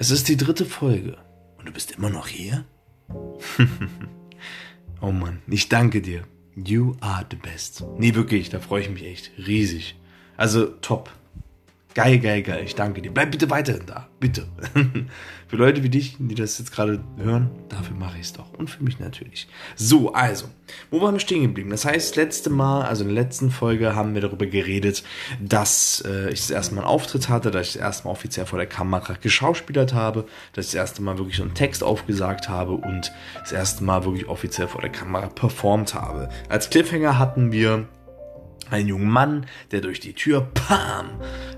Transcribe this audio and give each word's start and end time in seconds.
Es 0.00 0.12
ist 0.12 0.28
die 0.28 0.36
dritte 0.36 0.64
Folge 0.64 1.16
und 1.58 1.66
du 1.66 1.72
bist 1.72 1.90
immer 1.90 2.08
noch 2.08 2.28
hier? 2.28 2.64
oh 5.00 5.10
Mann, 5.10 5.42
ich 5.48 5.68
danke 5.68 6.00
dir. 6.00 6.22
You 6.54 6.94
are 7.00 7.26
the 7.28 7.36
best. 7.36 7.84
Nee, 7.98 8.14
wirklich, 8.14 8.48
da 8.48 8.60
freue 8.60 8.82
ich 8.82 8.90
mich 8.90 9.04
echt 9.04 9.32
riesig. 9.38 9.96
Also 10.36 10.66
top. 10.66 11.10
Geil, 11.94 12.18
geil, 12.18 12.42
geil. 12.42 12.62
Ich 12.64 12.74
danke 12.74 13.02
dir. 13.02 13.10
Bleib 13.12 13.32
bitte 13.32 13.50
weiterhin 13.50 13.86
da. 13.86 14.08
Bitte. 14.20 14.46
für 15.48 15.56
Leute 15.56 15.82
wie 15.82 15.88
dich, 15.88 16.16
die 16.18 16.34
das 16.34 16.58
jetzt 16.58 16.70
gerade 16.70 17.02
hören, 17.16 17.50
dafür 17.70 17.96
mache 17.96 18.18
ich 18.18 18.26
es 18.26 18.32
doch. 18.34 18.52
Und 18.52 18.68
für 18.68 18.84
mich 18.84 19.00
natürlich. 19.00 19.48
So, 19.74 20.12
also, 20.12 20.46
wo 20.90 21.00
waren 21.00 21.14
wir 21.14 21.20
stehen 21.20 21.42
geblieben? 21.42 21.70
Das 21.70 21.86
heißt, 21.86 22.16
letzte 22.16 22.50
Mal, 22.50 22.82
also 22.82 23.02
in 23.02 23.14
der 23.14 23.24
letzten 23.24 23.50
Folge, 23.50 23.96
haben 23.96 24.14
wir 24.14 24.20
darüber 24.20 24.46
geredet, 24.46 25.02
dass 25.40 26.04
äh, 26.06 26.30
ich 26.30 26.40
das 26.40 26.50
erste 26.50 26.74
Mal 26.74 26.82
einen 26.82 26.90
Auftritt 26.90 27.30
hatte, 27.30 27.50
dass 27.50 27.68
ich 27.68 27.72
das 27.72 27.82
erste 27.82 28.04
Mal 28.04 28.10
offiziell 28.12 28.46
vor 28.46 28.58
der 28.58 28.68
Kamera 28.68 29.14
geschauspielert 29.14 29.94
habe, 29.94 30.26
dass 30.52 30.66
ich 30.66 30.72
das 30.72 30.78
erste 30.78 31.02
Mal 31.02 31.18
wirklich 31.18 31.38
so 31.38 31.42
einen 31.42 31.54
Text 31.54 31.82
aufgesagt 31.82 32.48
habe 32.48 32.74
und 32.74 33.10
das 33.40 33.52
erste 33.52 33.82
Mal 33.82 34.04
wirklich 34.04 34.28
offiziell 34.28 34.68
vor 34.68 34.82
der 34.82 34.90
Kamera 34.90 35.28
performt 35.28 35.94
habe. 35.94 36.28
Als 36.50 36.68
Cliffhanger 36.68 37.18
hatten 37.18 37.50
wir 37.50 37.88
einen 38.70 38.88
jungen 38.88 39.10
Mann, 39.10 39.46
der 39.70 39.80
durch 39.80 40.00
die 40.00 40.12
Tür 40.12 40.48
pam 40.54 41.10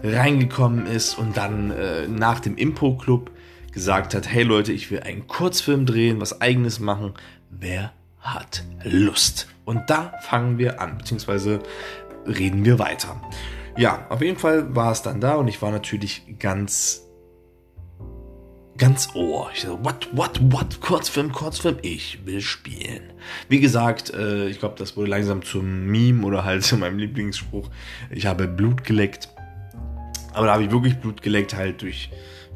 reingekommen 0.03 0.87
ist 0.87 1.19
und 1.19 1.37
dann 1.37 1.71
äh, 1.71 2.09
nach 2.09 2.41
dem 2.41 2.57
Impro-Club 2.57 3.31
gesagt 3.73 4.15
hat, 4.15 4.29
hey 4.29 4.43
Leute, 4.43 4.73
ich 4.73 4.91
will 4.91 5.01
einen 5.01 5.27
Kurzfilm 5.27 5.87
drehen, 5.87 6.21
was 6.21 6.41
eigenes 6.41 6.81
machen. 6.81 7.15
Wer 7.51 7.93
hat 8.21 8.65
Lust? 8.85 9.49
Und 9.65 9.89
da 9.89 10.13
fangen 10.23 10.59
wir 10.59 10.81
an, 10.81 10.99
beziehungsweise 10.99 11.61
reden 12.27 12.65
wir 12.65 12.79
weiter. 12.79 13.21
Ja, 13.77 14.07
auf 14.09 14.21
jeden 14.21 14.39
Fall 14.39 14.75
war 14.75 14.93
es 14.93 15.03
dann 15.03 15.21
da 15.21 15.37
und 15.37 15.49
ich 15.49 15.63
war 15.63 15.71
natürlich 15.71 16.23
ganz 16.39 17.07
ganz 18.81 19.11
Ohr. 19.15 19.51
Ich 19.55 19.61
so, 19.61 19.79
what, 19.85 20.09
what, 20.13 20.41
what? 20.51 20.81
Kurzfilm, 20.81 21.31
Kurzfilm? 21.31 21.77
Ich 21.83 22.25
will 22.25 22.41
spielen. 22.41 23.13
Wie 23.49 23.61
gesagt, 23.61 24.13
äh, 24.15 24.49
ich 24.49 24.59
glaube, 24.59 24.75
das 24.79 24.97
wurde 24.97 25.11
langsam 25.11 25.43
zum 25.43 25.87
Meme 25.87 26.27
oder 26.27 26.45
halt 26.45 26.65
zu 26.65 26.79
meinem 26.79 26.99
Lieblingsspruch. 26.99 27.69
Ich 28.11 28.27
habe 28.27 28.49
Blut 28.49 28.83
geleckt. 28.83 29.29
Aber 30.33 30.47
da 30.47 30.55
habe 30.55 30.65
ich 30.65 30.71
wirklich 30.71 30.97
Blut 30.97 31.21
geleckt, 31.23 31.55
halt 31.55 31.83
durch 31.83 32.11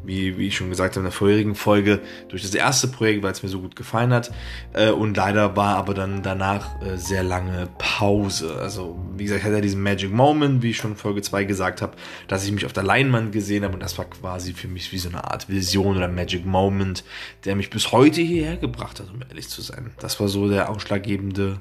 wie, 0.05 0.39
wie 0.39 0.49
ich 0.49 0.57
schon 0.57 0.71
gesagt 0.71 0.95
habe 0.95 1.01
in 1.01 1.05
der 1.05 1.13
vorherigen 1.13 1.55
Folge, 1.55 2.01
durch 2.29 2.43
das 2.43 2.55
erste 2.55 2.89
Projekt, 2.89 3.23
weil 3.23 3.33
es 3.33 3.43
mir 3.43 3.49
so 3.49 3.61
gut 3.61 3.77
gefallen 3.77 4.13
hat. 4.13 4.31
Äh, 4.73 4.91
und 4.91 5.17
leider 5.17 5.57
war 5.57 5.77
aber 5.77 5.95
dann 5.95 6.23
danach 6.23 6.81
äh, 6.83 6.97
sehr 6.97 7.23
lange 7.23 7.69
Pause. 7.79 8.57
Also, 8.61 8.99
wie 9.17 9.25
gesagt, 9.25 9.43
ich 9.43 9.47
hatte 9.47 9.61
diesen 9.61 9.83
Magic 9.83 10.13
Moment, 10.13 10.63
wie 10.63 10.71
ich 10.71 10.77
schon 10.77 10.93
in 10.93 10.97
Folge 10.97 11.23
2 11.23 11.45
gesagt 11.45 11.83
habe, 11.83 11.97
dass 12.29 12.45
ich 12.45 12.53
mich 12.53 12.67
auf 12.67 12.73
der 12.73 12.83
Leinwand 12.83 13.33
gesehen 13.33 13.65
habe 13.65 13.75
und 13.75 13.81
das 13.81 13.99
war 13.99 14.05
quasi 14.05 14.53
für 14.53 14.69
mich 14.69 14.93
wie 14.93 14.99
so 14.99 15.09
eine 15.09 15.25
Art 15.25 15.49
Vision 15.49 15.97
oder 15.97 16.09
Magic 16.09 16.45
Moment, 16.47 17.05
der 17.45 17.57
mich 17.57 17.71
bis 17.71 17.93
heute 17.93 18.21
hierher 18.21 18.57
gebracht 18.57 19.01
hat, 19.01 19.11
um 19.13 19.21
ehrlich 19.29 19.49
zu 19.49 19.63
sein. 19.63 19.93
Das 19.99 20.21
war 20.21 20.29
so 20.29 20.49
der 20.49 20.71
ausschlaggebende 20.71 21.61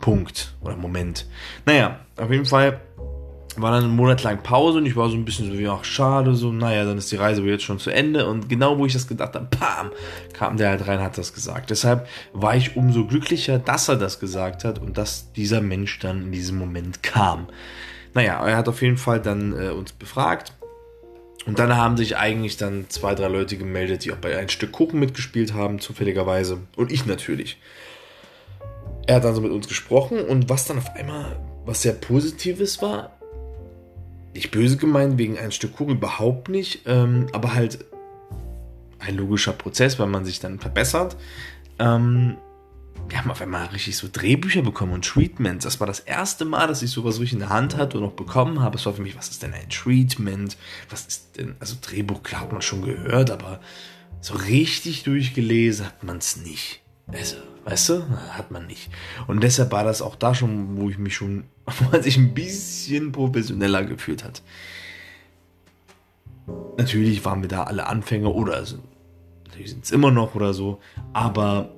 Punkt 0.00 0.54
oder 0.60 0.76
Moment. 0.76 1.26
Naja, 1.66 2.00
auf 2.16 2.30
jeden 2.30 2.46
Fall 2.46 2.80
war 3.62 3.72
dann 3.72 3.84
einen 3.84 3.96
Monat 3.96 4.22
lang 4.22 4.42
Pause 4.42 4.78
und 4.78 4.86
ich 4.86 4.96
war 4.96 5.08
so 5.08 5.16
ein 5.16 5.24
bisschen 5.24 5.50
so 5.50 5.58
wie, 5.58 5.68
ach 5.68 5.84
schade, 5.84 6.34
so, 6.34 6.52
naja, 6.52 6.84
dann 6.84 6.98
ist 6.98 7.10
die 7.12 7.16
Reise 7.16 7.42
jetzt 7.42 7.64
schon 7.64 7.78
zu 7.78 7.90
Ende 7.90 8.26
und 8.26 8.48
genau 8.48 8.78
wo 8.78 8.86
ich 8.86 8.92
das 8.92 9.06
gedacht 9.06 9.34
habe, 9.34 9.46
pam, 9.46 9.90
kam 10.32 10.56
der 10.56 10.70
halt 10.70 10.86
rein, 10.86 11.00
hat 11.00 11.18
das 11.18 11.34
gesagt. 11.34 11.70
Deshalb 11.70 12.06
war 12.32 12.56
ich 12.56 12.76
umso 12.76 13.06
glücklicher, 13.06 13.58
dass 13.58 13.88
er 13.88 13.96
das 13.96 14.20
gesagt 14.20 14.64
hat 14.64 14.78
und 14.78 14.98
dass 14.98 15.32
dieser 15.32 15.60
Mensch 15.60 15.98
dann 15.98 16.24
in 16.24 16.32
diesem 16.32 16.58
Moment 16.58 17.02
kam. 17.02 17.48
Naja, 18.14 18.46
er 18.46 18.56
hat 18.56 18.68
auf 18.68 18.82
jeden 18.82 18.96
Fall 18.96 19.20
dann 19.20 19.52
äh, 19.52 19.70
uns 19.70 19.92
befragt 19.92 20.52
und 21.46 21.58
dann 21.58 21.76
haben 21.76 21.96
sich 21.96 22.16
eigentlich 22.16 22.56
dann 22.56 22.86
zwei, 22.88 23.14
drei 23.14 23.28
Leute 23.28 23.56
gemeldet, 23.56 24.04
die 24.04 24.12
auch 24.12 24.16
bei 24.16 24.36
ein 24.36 24.48
Stück 24.48 24.72
Kuchen 24.72 25.00
mitgespielt 25.00 25.54
haben, 25.54 25.80
zufälligerweise 25.80 26.58
und 26.76 26.92
ich 26.92 27.06
natürlich. 27.06 27.58
Er 29.06 29.16
hat 29.16 29.24
dann 29.24 29.34
so 29.34 29.40
mit 29.40 29.52
uns 29.52 29.68
gesprochen 29.68 30.20
und 30.20 30.48
was 30.48 30.66
dann 30.66 30.78
auf 30.78 30.94
einmal 30.94 31.36
was 31.64 31.82
sehr 31.82 31.92
Positives 31.92 32.80
war, 32.80 33.17
nicht 34.34 34.50
böse 34.50 34.76
gemeint 34.76 35.18
wegen 35.18 35.38
ein 35.38 35.52
Stück 35.52 35.76
Kuchen, 35.76 35.96
überhaupt 35.96 36.48
nicht, 36.48 36.82
ähm, 36.86 37.26
aber 37.32 37.54
halt 37.54 37.84
ein 38.98 39.16
logischer 39.16 39.52
Prozess, 39.52 39.98
weil 39.98 40.06
man 40.06 40.24
sich 40.24 40.40
dann 40.40 40.58
verbessert. 40.58 41.16
Ähm, 41.78 42.36
wir 43.08 43.18
haben 43.18 43.30
auf 43.30 43.40
einmal 43.40 43.66
richtig 43.66 43.96
so 43.96 44.08
Drehbücher 44.10 44.62
bekommen 44.62 44.92
und 44.92 45.04
Treatments. 45.04 45.64
Das 45.64 45.80
war 45.80 45.86
das 45.86 46.00
erste 46.00 46.44
Mal, 46.44 46.66
dass 46.66 46.82
ich 46.82 46.90
sowas 46.90 47.20
richtig 47.20 47.34
in 47.34 47.38
der 47.40 47.48
Hand 47.48 47.76
hatte 47.76 47.98
und 47.98 48.04
noch 48.04 48.12
bekommen 48.12 48.60
habe. 48.60 48.76
Es 48.76 48.84
war 48.86 48.92
für 48.92 49.02
mich, 49.02 49.16
was 49.16 49.30
ist 49.30 49.42
denn 49.42 49.54
ein 49.54 49.68
Treatment? 49.70 50.56
Was 50.90 51.06
ist 51.06 51.38
denn, 51.38 51.56
also 51.60 51.76
Drehbuch, 51.80 52.22
klar 52.22 52.42
hat 52.42 52.52
man 52.52 52.60
schon 52.60 52.82
gehört, 52.82 53.30
aber 53.30 53.60
so 54.20 54.34
richtig 54.34 55.04
durchgelesen 55.04 55.86
hat 55.86 56.02
man 56.02 56.18
es 56.18 56.36
nicht. 56.36 56.82
Also, 57.06 57.36
weißt 57.64 57.88
du, 57.88 58.02
hat 58.30 58.50
man 58.50 58.66
nicht. 58.66 58.90
Und 59.26 59.42
deshalb 59.42 59.72
war 59.72 59.84
das 59.84 60.02
auch 60.02 60.16
da 60.16 60.34
schon, 60.34 60.76
wo 60.76 60.90
ich 60.90 60.98
mich 60.98 61.14
schon, 61.14 61.44
wo 61.78 61.90
man 61.90 62.02
sich 62.02 62.16
ein 62.16 62.34
bisschen 62.34 63.12
professioneller 63.12 63.84
gefühlt 63.84 64.24
hat. 64.24 64.42
Natürlich 66.76 67.24
waren 67.24 67.42
wir 67.42 67.48
da 67.48 67.64
alle 67.64 67.86
Anfänger 67.86 68.34
oder 68.34 68.64
natürlich 69.46 69.70
sind 69.70 69.84
es 69.84 69.90
immer 69.90 70.10
noch 70.10 70.34
oder 70.34 70.54
so, 70.54 70.80
aber 71.12 71.70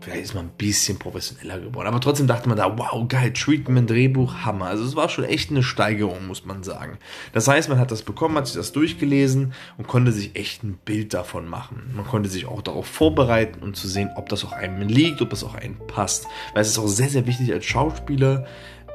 vielleicht 0.00 0.24
ist 0.24 0.34
man 0.34 0.46
ein 0.46 0.52
bisschen 0.56 0.98
professioneller 0.98 1.60
geworden. 1.60 1.86
Aber 1.86 2.00
trotzdem 2.00 2.26
dachte 2.26 2.48
man 2.48 2.56
da, 2.56 2.78
wow, 2.78 3.06
geil, 3.08 3.32
Treatment, 3.32 3.90
Drehbuch, 3.90 4.44
Hammer. 4.44 4.66
Also 4.66 4.84
es 4.84 4.96
war 4.96 5.08
schon 5.08 5.24
echt 5.24 5.50
eine 5.50 5.62
Steigerung, 5.62 6.26
muss 6.26 6.44
man 6.44 6.62
sagen. 6.62 6.98
Das 7.32 7.48
heißt, 7.48 7.68
man 7.68 7.78
hat 7.78 7.90
das 7.90 8.02
bekommen, 8.02 8.36
hat 8.36 8.46
sich 8.46 8.56
das 8.56 8.72
durchgelesen 8.72 9.52
und 9.76 9.86
konnte 9.86 10.12
sich 10.12 10.36
echt 10.36 10.62
ein 10.64 10.78
Bild 10.84 11.14
davon 11.14 11.48
machen. 11.48 11.92
Man 11.94 12.06
konnte 12.06 12.28
sich 12.28 12.46
auch 12.46 12.62
darauf 12.62 12.86
vorbereiten 12.86 13.62
um 13.62 13.74
zu 13.74 13.88
sehen, 13.88 14.10
ob 14.16 14.28
das 14.28 14.44
auch 14.44 14.52
einem 14.52 14.88
liegt, 14.88 15.20
ob 15.20 15.30
das 15.30 15.44
auch 15.44 15.54
einem 15.54 15.76
passt. 15.86 16.26
Weil 16.54 16.62
es 16.62 16.68
ist 16.68 16.78
auch 16.78 16.88
sehr, 16.88 17.08
sehr 17.08 17.26
wichtig 17.26 17.52
als 17.52 17.64
Schauspieler 17.64 18.46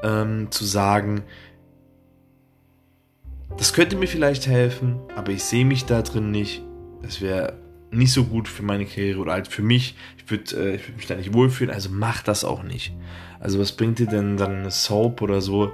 ähm, 0.04 0.52
zu 0.52 0.66
sagen, 0.66 1.24
das 3.58 3.74
könnte 3.74 3.96
mir 3.96 4.08
vielleicht 4.08 4.48
helfen, 4.48 5.00
aber 5.16 5.32
ich 5.32 5.44
sehe 5.44 5.66
mich 5.66 5.86
da 5.86 6.02
drin 6.02 6.32
nicht. 6.32 6.62
Das 7.02 7.22
wäre 7.22 7.54
nicht 7.92 8.12
so 8.12 8.24
gut 8.24 8.48
für 8.48 8.64
meine 8.64 8.86
Karriere 8.86 9.20
oder 9.20 9.34
halt 9.34 9.48
für 9.48 9.62
mich. 9.62 9.96
Ich 10.18 10.30
würde 10.30 10.56
äh, 10.56 10.80
würd 10.80 10.98
mich 10.98 11.08
da 11.08 11.16
nicht 11.16 11.34
wohlfühlen, 11.34 11.74
also 11.74 11.90
mach 11.92 12.24
das 12.24 12.44
auch 12.44 12.64
nicht. 12.64 12.94
Also 13.40 13.60
was 13.60 13.74
bringt 13.74 14.00
dir 14.00 14.08
denn 14.08 14.38
dann 14.38 14.60
eine 14.60 14.72
Soap 14.72 15.22
oder 15.22 15.42
so, 15.42 15.72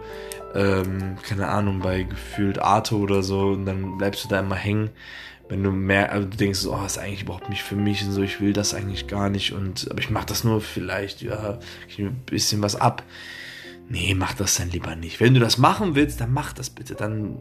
ähm, 0.54 1.18
keine 1.24 1.48
Ahnung, 1.48 1.80
bei 1.80 2.04
gefühlt 2.04 2.60
Arte 2.60 2.96
oder 2.98 3.24
so 3.24 3.50
und 3.50 3.66
dann 3.66 3.98
bleibst 3.98 4.26
du 4.26 4.30
da 4.30 4.40
immer 4.40 4.56
hängen, 4.56 4.90
wenn 5.48 5.64
du 5.64 5.72
mehr, 5.72 6.12
also 6.12 6.28
du 6.28 6.36
denkst, 6.36 6.66
oh, 6.66 6.78
das 6.82 6.94
ist 6.94 6.98
eigentlich 6.98 7.24
überhaupt 7.24 7.50
nicht 7.50 7.64
für 7.64 7.76
mich 7.76 8.04
und 8.04 8.12
so, 8.12 8.22
ich 8.22 8.42
will 8.42 8.54
das 8.54 8.74
eigentlich 8.74 9.08
gar 9.08 9.30
nicht 9.30 9.54
und, 9.54 9.90
aber 9.90 10.00
ich 10.00 10.10
mach 10.10 10.26
das 10.26 10.44
nur 10.44 10.62
vielleicht, 10.62 11.22
ja, 11.22 11.60
ich 11.88 12.00
ein 12.00 12.22
bisschen 12.26 12.62
was 12.62 12.76
ab. 12.76 13.04
Nee, 13.90 14.14
mach 14.14 14.34
das 14.34 14.56
dann 14.56 14.70
lieber 14.70 14.96
nicht. 14.96 15.20
Wenn 15.20 15.34
du 15.34 15.40
das 15.40 15.58
machen 15.58 15.96
willst, 15.96 16.22
dann 16.22 16.32
mach 16.32 16.54
das 16.54 16.70
bitte, 16.70 16.94
dann 16.94 17.40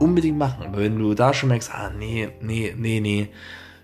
unbedingt 0.00 0.38
machen. 0.38 0.64
Aber 0.64 0.78
wenn 0.78 0.98
du 0.98 1.14
da 1.14 1.34
schon 1.34 1.50
merkst, 1.50 1.72
ah, 1.72 1.90
nee, 1.90 2.30
nee, 2.40 2.74
nee, 2.76 3.00
nee, 3.00 3.28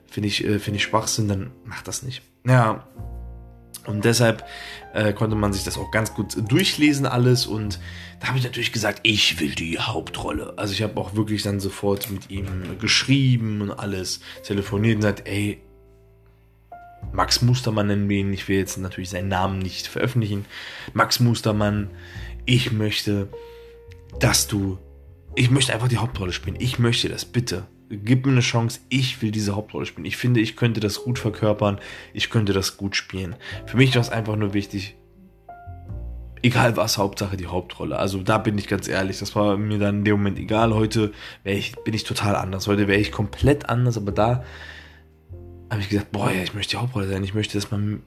finde 0.07 0.29
ich, 0.29 0.43
äh, 0.45 0.59
finde 0.59 0.79
ich 0.79 0.85
Schwachsinn, 0.85 1.29
dann 1.29 1.51
mach 1.65 1.83
das 1.83 2.03
nicht. 2.03 2.23
Ja. 2.47 2.87
Und 3.87 4.07
deshalb 4.07 4.47
äh, 4.95 5.13
konnte 5.13 5.37
man 5.37 5.53
sich 5.53 5.65
das 5.65 5.77
auch 5.77 5.91
ganz 5.91 6.15
gut 6.15 6.35
durchlesen 6.51 7.05
alles 7.05 7.47
und 7.47 7.79
da 8.19 8.29
habe 8.29 8.39
ich 8.39 8.45
natürlich 8.45 8.73
gesagt, 8.73 9.01
ich 9.03 9.41
will 9.41 9.55
die 9.55 9.79
Hauptrolle. 9.79 10.55
Also 10.57 10.73
ich 10.73 10.83
habe 10.83 10.99
auch 10.99 11.15
wirklich 11.15 11.43
dann 11.43 11.61
sofort 11.61 12.11
mit 12.11 12.31
ihm 12.31 12.79
geschrieben 12.79 13.61
und 13.61 13.73
alles 13.73 14.21
telefoniert 14.43 14.95
und 14.95 15.01
gesagt, 15.03 15.29
ey, 15.29 15.61
Max 17.13 17.43
Mustermann 17.43 17.87
nennen 17.87 18.09
wir 18.09 18.19
ihn, 18.19 18.33
ich 18.33 18.49
will 18.49 18.59
jetzt 18.59 18.77
natürlich 18.79 19.11
seinen 19.11 19.29
Namen 19.29 19.59
nicht 19.59 19.87
veröffentlichen. 19.87 20.45
Max 20.93 21.21
Mustermann, 21.21 21.91
ich 22.45 22.73
möchte, 22.73 23.29
dass 24.19 24.47
du 24.47 24.79
ich 25.37 25.51
möchte 25.51 25.73
einfach 25.73 25.89
die 25.89 25.99
Hauptrolle 25.99 26.33
spielen. 26.33 26.57
Ich 26.59 26.79
möchte 26.79 27.09
das, 27.09 27.25
bitte. 27.25 27.67
Gib 27.91 28.25
mir 28.25 28.33
eine 28.33 28.41
Chance, 28.41 28.81
ich 28.89 29.21
will 29.21 29.31
diese 29.31 29.57
Hauptrolle 29.57 29.87
spielen. 29.87 30.07
Ich 30.07 30.17
finde, 30.17 30.41
ich 30.41 30.57
könnte 30.57 30.81
das 30.81 31.03
gut 31.03 31.19
verkörpern, 31.19 31.79
ich 32.13 32.31
könnte 32.31 32.53
das 32.53 32.77
gut 32.77 32.97
spielen. 32.97 33.37
Für 33.67 33.77
mich 33.77 33.95
war 33.95 34.01
es 34.01 34.11
einfach 34.11 34.37
nur 34.37 34.55
wichtig, 34.55 34.97
egal 36.43 36.77
was, 36.77 36.99
Hauptsache 36.99 37.37
die 37.37 37.47
Hauptrolle. 37.47 37.99
Also 37.99 38.23
da 38.23 38.39
bin 38.39 38.57
ich 38.59 38.69
ganz 38.69 38.89
ehrlich, 38.89 39.19
das 39.19 39.35
war 39.35 39.57
mir 39.57 39.79
dann 39.79 39.99
in 39.99 40.05
dem 40.05 40.17
Moment 40.17 40.39
egal. 40.39 40.73
Heute 40.75 41.13
ich, 41.43 41.75
bin 41.85 41.95
ich 41.95 42.05
total 42.05 42.37
anders. 42.37 42.67
Heute 42.67 42.89
wäre 42.89 43.01
ich 43.01 43.13
komplett 43.13 43.69
anders, 43.69 43.97
aber 43.97 44.13
da 44.13 44.45
habe 45.75 45.83
ich 45.83 45.91
gesagt, 45.91 46.13
boah, 46.13 46.31
ja, 46.31 46.43
ich 46.43 46.55
möchte 46.55 46.73
die 46.73 46.77
Hauptrolle 46.81 47.09
sein. 47.09 47.25
Ich 47.25 47.35
möchte, 47.35 47.59
dass 47.59 47.71
man 47.71 48.03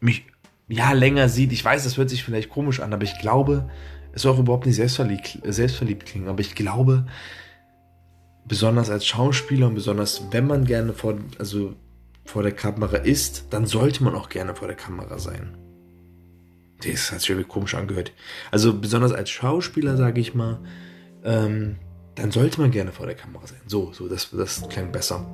mich 0.00 0.24
ja 0.68 0.92
länger 0.92 1.28
sieht. 1.28 1.52
Ich 1.52 1.64
weiß, 1.64 1.84
das 1.84 1.96
hört 1.96 2.10
sich 2.10 2.24
vielleicht 2.24 2.48
komisch 2.48 2.80
an, 2.80 2.92
aber 2.92 3.04
ich 3.04 3.18
glaube, 3.18 3.68
es 4.12 4.22
soll 4.22 4.34
auch 4.34 4.38
überhaupt 4.38 4.66
nicht 4.66 4.76
selbstverliebt, 4.76 5.38
selbstverliebt 5.44 6.06
klingen, 6.06 6.28
aber 6.28 6.40
ich 6.40 6.54
glaube, 6.54 7.06
besonders 8.46 8.90
als 8.90 9.06
Schauspieler 9.06 9.68
und 9.68 9.74
besonders 9.74 10.22
wenn 10.30 10.46
man 10.46 10.64
gerne 10.64 10.92
vor, 10.92 11.18
also 11.38 11.74
vor 12.24 12.42
der 12.42 12.52
Kamera 12.52 12.96
ist, 12.96 13.46
dann 13.50 13.66
sollte 13.66 14.02
man 14.02 14.14
auch 14.14 14.28
gerne 14.28 14.54
vor 14.54 14.68
der 14.68 14.76
Kamera 14.76 15.18
sein. 15.18 15.56
Das 16.82 17.12
hat 17.12 17.20
sich 17.20 17.30
irgendwie 17.30 17.48
komisch 17.48 17.74
angehört. 17.74 18.12
Also 18.50 18.78
besonders 18.78 19.12
als 19.12 19.30
Schauspieler, 19.30 19.96
sage 19.96 20.20
ich 20.20 20.34
mal, 20.34 20.60
ähm, 21.24 21.76
dann 22.14 22.30
sollte 22.30 22.60
man 22.60 22.70
gerne 22.70 22.92
vor 22.92 23.06
der 23.06 23.14
Kamera 23.14 23.46
sein. 23.46 23.60
So, 23.66 23.92
so, 23.92 24.08
das, 24.08 24.30
das 24.30 24.66
klingt 24.68 24.92
besser. 24.92 25.26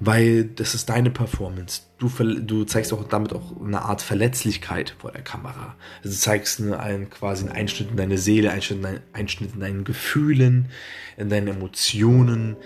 Weil 0.00 0.44
das 0.44 0.74
ist 0.74 0.88
deine 0.88 1.10
Performance. 1.10 1.82
Du, 1.98 2.08
du 2.08 2.64
zeigst 2.64 2.92
auch 2.92 3.04
damit 3.04 3.32
auch 3.32 3.60
eine 3.62 3.82
Art 3.82 4.02
Verletzlichkeit 4.02 4.96
vor 4.98 5.12
der 5.12 5.22
Kamera. 5.22 5.76
Also 6.02 6.10
du 6.10 6.20
zeigst 6.20 6.60
eine, 6.60 6.80
einen, 6.80 7.08
quasi 7.08 7.44
einen 7.44 7.54
Einschnitt 7.54 7.90
in 7.90 7.96
deine 7.96 8.18
Seele, 8.18 8.50
Einschnitt 8.50 8.78
in, 8.78 8.82
dein, 8.82 9.00
Einschnitt 9.12 9.54
in 9.54 9.60
deinen 9.60 9.84
Gefühlen, 9.84 10.68
in 11.16 11.28
deinen 11.28 11.48
Emotionen 11.48 12.56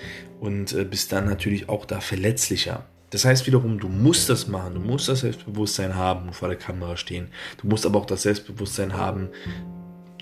und 0.41 0.73
äh, 0.73 0.85
bist 0.85 1.13
dann 1.13 1.27
natürlich 1.27 1.69
auch 1.69 1.85
da 1.85 2.01
verletzlicher. 2.01 2.87
Das 3.11 3.25
heißt 3.25 3.47
wiederum, 3.47 3.79
du 3.79 3.89
musst 3.89 4.29
das 4.29 4.49
machen, 4.49 4.75
du 4.75 4.81
musst 4.81 5.09
das 5.09 5.21
Selbstbewusstsein 5.21 5.95
haben, 5.95 6.33
vor 6.33 6.49
der 6.49 6.59
Kamera 6.59 6.97
stehen. 6.97 7.29
Du 7.61 7.69
musst 7.69 7.87
aber 7.87 8.01
auch 8.01 8.07
das 8.07 8.23
Selbstbewusstsein 8.23 8.95
haben, 8.95 9.29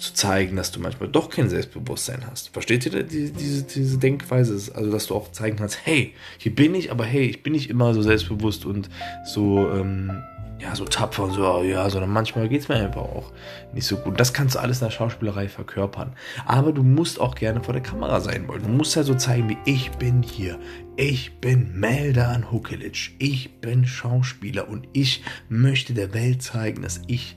zu 0.05 0.15
zeigen, 0.15 0.57
dass 0.57 0.71
du 0.71 0.81
manchmal 0.81 1.09
doch 1.09 1.31
kein 1.31 1.49
Selbstbewusstsein 1.49 2.25
hast. 2.31 2.51
Versteht 2.51 2.87
ihr 2.87 3.03
die, 3.03 3.33
diese, 3.33 3.63
diese 3.65 3.99
Denkweise? 3.99 4.55
Also, 4.75 4.91
dass 4.91 5.07
du 5.07 5.15
auch 5.15 5.33
zeigen 5.33 5.57
kannst, 5.57 5.79
hey, 5.85 6.15
hier 6.39 6.55
bin 6.55 6.75
ich, 6.75 6.91
aber 6.91 7.05
hey, 7.05 7.25
ich 7.25 7.43
bin 7.43 7.55
nicht 7.55 7.71
immer 7.71 7.95
so 7.95 8.03
selbstbewusst 8.03 8.67
und 8.67 8.91
so, 9.25 9.71
ähm, 9.71 10.23
ja, 10.61 10.75
so 10.75 10.85
tapfer 10.85 11.25
und 11.25 11.33
so, 11.33 11.63
ja, 11.63 11.89
sondern 11.91 12.11
manchmal 12.11 12.49
geht 12.49 12.63
es 12.63 12.69
mir 12.69 12.77
einfach 12.77 13.03
auch 13.03 13.33
nicht 13.73 13.87
so 13.87 13.97
gut. 13.97 14.19
Das 14.21 14.33
kannst 14.33 14.55
du 14.55 14.61
alles 14.61 14.81
in 14.81 14.87
der 14.87 14.93
Schauspielerei 14.93 15.49
verkörpern. 15.49 16.15
Aber 16.47 16.73
du 16.73 16.83
musst 16.83 17.21
auch 17.21 17.35
gerne 17.35 17.63
vor 17.63 17.75
der 17.75 17.83
Kamera 17.83 18.21
sein 18.21 18.47
wollen. 18.49 18.63
Du 18.63 18.69
musst 18.69 18.95
ja 18.97 19.03
so 19.03 19.15
zeigen, 19.15 19.49
wie 19.49 19.59
ich 19.65 19.91
bin 19.93 20.23
hier. 20.23 20.59
Ich 20.97 21.41
bin 21.41 21.79
Meldan 21.79 22.51
Hukelic. 22.51 23.13
Ich 23.19 23.61
bin 23.61 23.85
Schauspieler 23.85 24.69
und 24.69 24.87
ich 24.93 25.23
möchte 25.49 25.93
der 25.93 26.15
Welt 26.15 26.43
zeigen, 26.43 26.83
dass 26.83 27.03
ich 27.09 27.37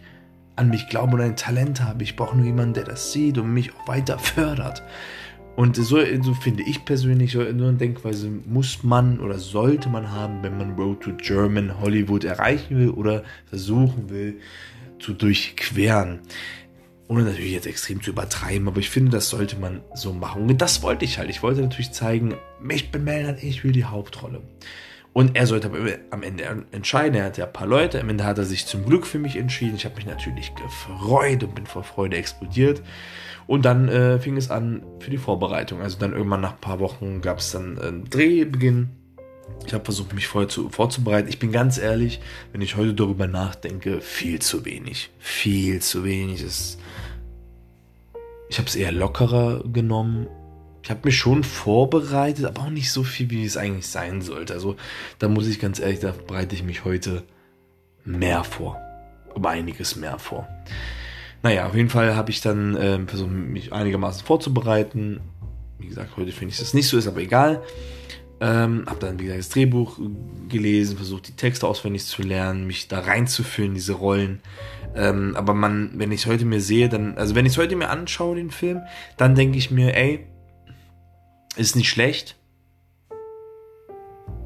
an 0.58 0.70
mich 0.70 0.90
glaube 0.90 1.16
und 1.16 1.22
ein 1.22 1.36
Talent 1.36 1.82
habe. 1.82 2.04
Ich 2.04 2.16
brauche 2.16 2.36
nur 2.36 2.46
jemanden, 2.46 2.74
der 2.74 2.84
das 2.84 3.14
sieht 3.14 3.38
und 3.38 3.54
mich 3.54 3.74
auch 3.74 3.88
weiter 3.88 4.20
fördert. 4.20 4.84
Und 5.56 5.76
so, 5.76 5.98
so 6.22 6.34
finde 6.36 6.62
ich 6.68 6.86
persönlich, 6.86 7.32
so 7.32 7.40
eine 7.40 7.74
Denkweise 7.74 8.30
muss 8.30 8.84
man 8.84 9.20
oder 9.20 9.40
sollte 9.40 9.90
man 9.90 10.12
haben, 10.12 10.44
wenn 10.44 10.56
man 10.56 10.76
Road 10.76 11.02
to 11.02 11.14
German 11.14 11.80
Hollywood 11.80 12.26
erreichen 12.26 12.78
will 12.78 12.90
oder 12.92 13.24
versuchen 13.48 14.12
will 14.12 14.40
zu 15.00 15.14
durchqueren. 15.14 16.20
Ohne 17.08 17.24
natürlich 17.24 17.54
jetzt 17.54 17.66
extrem 17.66 18.04
zu 18.04 18.12
übertreiben, 18.12 18.68
aber 18.68 18.80
ich 18.80 18.92
finde, 18.92 19.12
das 19.12 19.30
sollte 19.30 19.56
man 19.58 19.82
so 19.96 20.14
machen. 20.14 20.44
Und 20.44 20.62
das 20.62 20.84
wollte 20.84 21.06
ich 21.06 21.18
halt. 21.18 21.30
Ich 21.32 21.42
wollte 21.42 21.62
natürlich 21.62 21.92
zeigen, 21.92 22.36
ich 22.70 22.92
bin 22.92 23.04
Melanie, 23.04 23.48
ich 23.48 23.64
will 23.64 23.72
die 23.72 23.86
Hauptrolle. 23.86 24.42
Und 25.18 25.36
er 25.36 25.48
sollte 25.48 25.72
am 26.12 26.22
Ende 26.22 26.44
entscheiden. 26.70 27.16
Er 27.16 27.26
hatte 27.26 27.42
ja 27.42 27.48
ein 27.48 27.52
paar 27.52 27.66
Leute. 27.66 28.00
Am 28.00 28.08
Ende 28.08 28.24
hat 28.24 28.38
er 28.38 28.44
sich 28.44 28.68
zum 28.68 28.86
Glück 28.86 29.08
für 29.08 29.18
mich 29.18 29.36
entschieden. 29.36 29.76
Ich 29.76 29.86
habe 29.86 29.96
mich 29.96 30.06
natürlich 30.06 30.54
gefreut 30.54 31.44
und 31.44 31.56
bin 31.56 31.66
vor 31.66 31.84
Freude 31.84 32.18
explodiert. 32.18 32.84
Und 33.48 33.66
dann 33.66 33.90
äh, 33.90 34.20
fing 34.20 34.38
es 34.38 34.52
an 34.52 34.84
für 35.00 35.10
die 35.10 35.18
Vorbereitung. 35.18 35.82
Also 35.82 35.98
dann 35.98 36.14
irgendwann 36.14 36.42
nach 36.42 36.54
ein 36.54 36.62
paar 36.62 36.80
Wochen 36.80 37.22
gab 37.22 37.40
es 37.40 37.50
dann 37.50 37.80
einen 37.80 38.08
Drehbeginn. 38.08 38.90
Ich 39.66 39.74
habe 39.74 39.86
versucht, 39.86 40.14
mich 40.14 40.28
vorher 40.28 40.50
zu, 40.50 40.70
vorzubereiten. 40.70 41.30
Ich 41.30 41.40
bin 41.40 41.52
ganz 41.52 41.80
ehrlich, 41.80 42.22
wenn 42.52 42.62
ich 42.62 42.76
heute 42.76 42.94
darüber 42.94 43.26
nachdenke, 43.26 44.02
viel 44.02 44.38
zu 44.38 44.66
wenig. 44.66 45.10
Viel 45.18 45.82
zu 45.82 46.04
wenig. 46.04 46.44
Es, 46.44 46.78
ich 48.50 48.60
habe 48.60 48.68
es 48.68 48.76
eher 48.76 48.92
lockerer 48.92 49.64
genommen 49.64 50.28
ich 50.88 50.92
habe 50.92 51.02
mich 51.04 51.18
schon 51.18 51.44
vorbereitet, 51.44 52.46
aber 52.46 52.62
auch 52.62 52.70
nicht 52.70 52.94
so 52.94 53.04
viel, 53.04 53.30
wie 53.30 53.44
es 53.44 53.58
eigentlich 53.58 53.88
sein 53.88 54.22
sollte. 54.22 54.54
Also 54.54 54.78
da 55.20 55.28
muss 55.28 55.46
ich 55.46 55.60
ganz 55.60 55.82
ehrlich, 55.82 56.00
da 56.00 56.14
bereite 56.26 56.56
ich 56.56 56.64
mich 56.64 56.86
heute 56.86 57.24
mehr 58.06 58.46
vor. 58.46 58.80
Um 59.34 59.46
einiges 59.46 59.98
mehr 59.98 60.18
vor. 60.18 60.48
Naja, 61.44 61.68
auf 61.68 61.76
jeden 61.76 61.90
Fall 61.90 62.16
habe 62.16 62.32
ich 62.32 62.40
dann 62.40 62.78
äh, 62.78 63.06
versucht, 63.06 63.30
mich 63.30 63.74
einigermaßen 63.74 64.26
vorzubereiten. 64.26 65.20
Wie 65.78 65.88
gesagt, 65.88 66.16
heute 66.16 66.32
finde 66.32 66.54
ich 66.54 66.60
das 66.60 66.74
nicht 66.74 66.88
so, 66.88 66.98
ist 66.98 67.08
aber 67.08 67.20
egal. 67.20 67.62
Ähm, 68.40 68.86
habe 68.88 69.00
dann, 69.02 69.20
wie 69.20 69.26
gesagt, 69.26 69.42
das 69.42 69.50
Drehbuch 69.50 70.00
gelesen, 70.48 70.96
versucht, 70.96 71.28
die 71.28 71.36
Texte 71.36 71.68
auswendig 71.68 72.06
zu 72.06 72.22
lernen, 72.22 72.66
mich 72.66 72.88
da 72.88 73.02
reinzufühlen, 73.02 73.74
diese 73.74 73.92
Rollen. 73.92 74.40
Ähm, 74.96 75.36
aber 75.36 75.54
man, 75.54 75.92
wenn 75.96 76.14
ich 76.14 76.22
es 76.22 76.28
heute 76.28 76.46
mir 76.46 76.62
sehe, 76.62 76.88
dann, 76.88 77.18
also 77.18 77.36
wenn 77.36 77.46
ich 77.46 77.52
es 77.52 77.58
heute 77.58 77.76
mir 77.76 77.90
anschaue, 77.90 78.38
den 78.38 78.52
Film, 78.52 78.84
dann 79.18 79.36
denke 79.36 79.58
ich 79.58 79.70
mir, 79.70 79.94
ey, 79.94 80.26
ist 81.58 81.76
nicht 81.76 81.90
schlecht. 81.90 82.36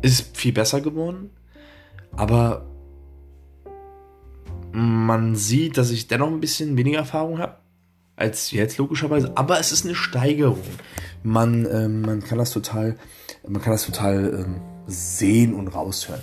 Ist 0.02 0.36
viel 0.36 0.54
besser 0.54 0.82
geworden. 0.82 1.30
Aber 2.16 2.66
man 4.72 5.36
sieht, 5.36 5.78
dass 5.78 5.92
ich 5.92 6.08
dennoch 6.08 6.28
ein 6.28 6.40
bisschen 6.40 6.78
weniger 6.78 7.00
Erfahrung 7.00 7.40
habe 7.40 7.58
als 8.16 8.52
jetzt 8.52 8.78
logischerweise. 8.78 9.32
Aber 9.36 9.60
es 9.60 9.72
ist 9.72 9.86
eine 9.86 9.96
Steigerung. 9.96 10.64
Man, 11.24 11.68
ähm, 11.72 12.02
man 12.02 12.24
kann 12.24 12.38
das 12.38 12.52
total, 12.52 12.98
man 13.48 13.62
kann 13.62 13.74
das 13.74 13.86
total 13.86 14.46
ähm, 14.46 14.62
sehen 14.88 15.54
und 15.54 15.68
raushören. 15.70 16.22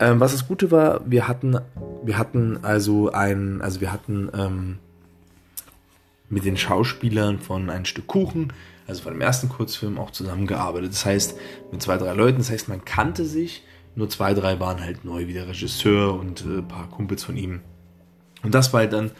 Ähm, 0.00 0.20
was 0.20 0.32
das 0.32 0.46
Gute 0.46 0.70
war, 0.70 1.00
wir 1.10 1.26
hatten, 1.26 1.58
wir 2.04 2.18
hatten 2.18 2.58
also 2.62 3.10
ein, 3.10 3.60
also 3.62 3.80
wir 3.80 3.92
hatten 3.92 4.30
ähm, 4.34 4.78
mit 6.28 6.44
den 6.44 6.56
Schauspielern 6.56 7.38
von 7.38 7.70
ein 7.70 7.84
Stück 7.84 8.06
Kuchen 8.06 8.52
also 8.88 9.02
von 9.02 9.12
dem 9.12 9.20
ersten 9.20 9.48
Kurzfilm 9.48 9.98
auch 9.98 10.10
zusammengearbeitet. 10.10 10.92
Das 10.92 11.04
heißt, 11.04 11.36
mit 11.70 11.82
zwei, 11.82 11.98
drei 11.98 12.14
Leuten, 12.14 12.38
das 12.38 12.50
heißt, 12.50 12.68
man 12.68 12.84
kannte 12.84 13.24
sich, 13.24 13.62
nur 13.94 14.08
zwei, 14.08 14.32
drei 14.32 14.58
waren 14.58 14.80
halt 14.80 15.04
neu, 15.04 15.26
wie 15.26 15.34
der 15.34 15.46
Regisseur 15.46 16.18
und 16.18 16.44
äh, 16.44 16.58
ein 16.58 16.68
paar 16.68 16.88
Kumpels 16.88 17.22
von 17.22 17.36
ihm. 17.36 17.60
Und 18.42 18.54
das 18.54 18.72
war 18.72 18.80
halt 18.80 18.92
dann 18.92 19.10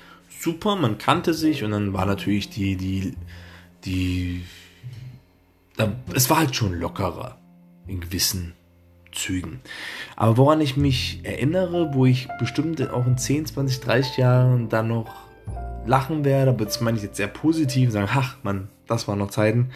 super, 0.40 0.74
man 0.76 0.98
kannte 0.98 1.34
sich 1.34 1.64
und 1.64 1.72
dann 1.72 1.92
war 1.92 2.06
natürlich 2.06 2.48
die, 2.48 2.76
die, 2.76 3.14
die, 3.84 4.44
da, 5.76 5.92
es 6.14 6.30
war 6.30 6.38
halt 6.38 6.56
schon 6.56 6.78
lockerer 6.78 7.38
in 7.86 8.00
gewissen 8.00 8.54
Zügen. 9.12 9.60
Aber 10.16 10.36
woran 10.38 10.60
ich 10.60 10.76
mich 10.76 11.20
erinnere, 11.24 11.92
wo 11.92 12.06
ich 12.06 12.28
bestimmt 12.38 12.80
auch 12.90 13.06
in 13.06 13.18
10, 13.18 13.46
20, 13.46 13.80
30 13.80 14.16
Jahren 14.16 14.68
dann 14.68 14.88
noch 14.88 15.27
lachen 15.88 16.24
werde, 16.24 16.50
aber 16.50 16.64
das 16.64 16.80
meine 16.80 16.96
ich 16.96 17.02
jetzt 17.02 17.16
sehr 17.16 17.26
positiv, 17.26 17.90
sagen, 17.90 18.08
ach 18.12 18.36
man, 18.42 18.68
das 18.86 19.08
waren 19.08 19.18
noch 19.18 19.30
Zeiten, 19.30 19.70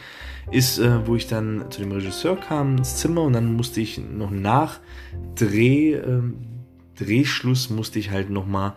ist, 0.51 0.79
äh, 0.79 1.07
wo 1.07 1.17
ich 1.17 1.27
dann 1.27 1.65
zu 1.71 1.81
dem 1.81 1.93
Regisseur 1.93 2.37
kam 2.37 2.79
ins 2.79 2.97
Zimmer 2.97 3.23
und 3.23 3.33
dann 3.33 3.55
musste 3.55 3.81
ich 3.81 3.99
noch 3.99 4.31
nach 4.31 4.81
Dreh, 5.35 5.95
äh, 5.95 6.23
Drehschluss 6.99 7.71
musste 7.71 7.99
ich 7.99 8.11
halt 8.11 8.31
nochmal 8.31 8.75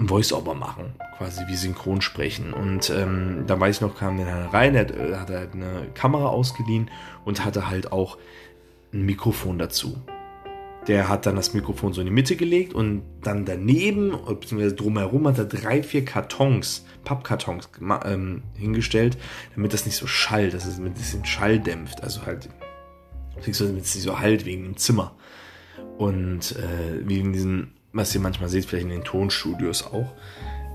ein 0.00 0.08
Voice-Over 0.08 0.54
machen, 0.54 0.94
quasi 1.16 1.42
wie 1.48 1.56
synchron 1.56 2.00
sprechen. 2.00 2.52
Und 2.52 2.90
ähm, 2.90 3.44
da 3.46 3.58
weiß 3.58 3.76
ich 3.76 3.80
noch, 3.80 3.96
kam 3.96 4.16
der 4.16 4.52
rein, 4.52 4.72
der 4.72 4.82
hat, 4.82 4.90
äh, 4.90 5.16
hat 5.16 5.30
halt 5.30 5.54
eine 5.54 5.88
Kamera 5.94 6.26
ausgeliehen 6.26 6.90
und 7.24 7.44
hatte 7.44 7.68
halt 7.68 7.92
auch 7.92 8.18
ein 8.92 9.04
Mikrofon 9.04 9.58
dazu. 9.58 9.98
Der 10.88 11.08
hat 11.08 11.26
dann 11.26 11.36
das 11.36 11.52
Mikrofon 11.52 11.92
so 11.92 12.00
in 12.00 12.06
die 12.06 12.12
Mitte 12.12 12.34
gelegt 12.34 12.72
und 12.72 13.02
dann 13.22 13.44
daneben, 13.44 14.12
beziehungsweise 14.26 14.74
drumherum, 14.74 15.28
hat 15.28 15.38
er 15.38 15.44
drei, 15.44 15.82
vier 15.82 16.04
Kartons, 16.04 16.86
Pappkartons 17.04 17.68
ähm, 18.06 18.42
hingestellt, 18.54 19.18
damit 19.54 19.74
das 19.74 19.84
nicht 19.84 19.96
so 19.96 20.06
schallt, 20.06 20.54
dass 20.54 20.64
es 20.64 20.78
ein 20.78 20.92
bisschen 20.94 21.26
Schall 21.26 21.60
dämpft. 21.60 22.02
Also 22.02 22.24
halt, 22.24 22.48
damit 23.36 23.84
es 23.84 23.94
nicht 23.94 24.02
so 24.02 24.18
halt 24.18 24.46
wegen 24.46 24.64
dem 24.64 24.76
Zimmer. 24.78 25.14
Und 25.98 26.56
äh, 26.56 27.00
in 27.00 27.32
diesen, 27.32 27.72
was 27.92 28.14
ihr 28.14 28.20
manchmal 28.22 28.48
seht, 28.48 28.64
vielleicht 28.64 28.84
in 28.84 28.90
den 28.90 29.04
Tonstudios 29.04 29.84
auch. 29.84 30.14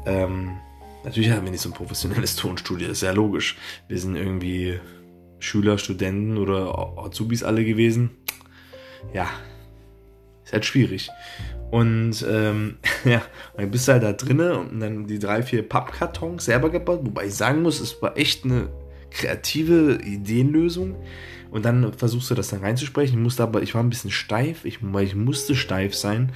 Ähm, 0.06 0.58
natürlich 1.04 1.32
haben 1.32 1.46
wir 1.46 1.52
nicht 1.52 1.62
so 1.62 1.70
ein 1.70 1.74
professionelles 1.74 2.36
Tonstudio, 2.36 2.88
das 2.88 2.98
ist 2.98 3.04
ja 3.04 3.14
logisch. 3.14 3.58
Wir 3.88 3.98
sind 3.98 4.16
irgendwie 4.16 4.80
Schüler, 5.40 5.78
Studenten 5.78 6.38
oder 6.38 6.98
Azubis 6.98 7.44
alle 7.44 7.66
gewesen. 7.66 8.12
Ja, 9.14 9.30
halt 10.54 10.66
schwierig. 10.66 11.10
Und 11.72 12.26
ähm, 12.30 12.76
ja, 13.04 13.22
dann 13.58 13.72
bist 13.72 13.88
du 13.88 13.94
halt 13.94 14.04
da 14.04 14.14
drinnen 14.14 14.52
und 14.52 14.80
dann 14.80 15.08
die 15.08 15.20
drei, 15.20 15.42
vier 15.42 15.68
Pappkartons 15.68 16.46
selber 16.46 16.70
gebaut, 16.70 17.02
wobei 17.04 17.26
ich 17.26 17.34
sagen 17.36 17.64
muss, 17.64 17.80
es 17.80 18.02
war 18.02 18.18
echt 18.18 18.46
eine 18.46 18.70
kreative 19.10 20.00
Ideenlösung. 20.04 20.96
Und 21.52 21.66
dann 21.66 21.94
versuchst 21.94 22.32
du 22.32 22.36
das 22.36 22.48
dann 22.48 22.62
reinzusprechen. 22.62 23.16
Ich 23.16 23.24
musste 23.24 23.44
aber, 23.44 23.62
ich 23.62 23.76
war 23.76 23.84
ein 23.84 23.90
bisschen 23.92 24.10
steif, 24.10 24.66
ich, 24.66 24.80
weil 24.82 25.06
ich 25.06 25.16
musste 25.16 25.54
steif 25.54 25.94
sein 25.94 26.32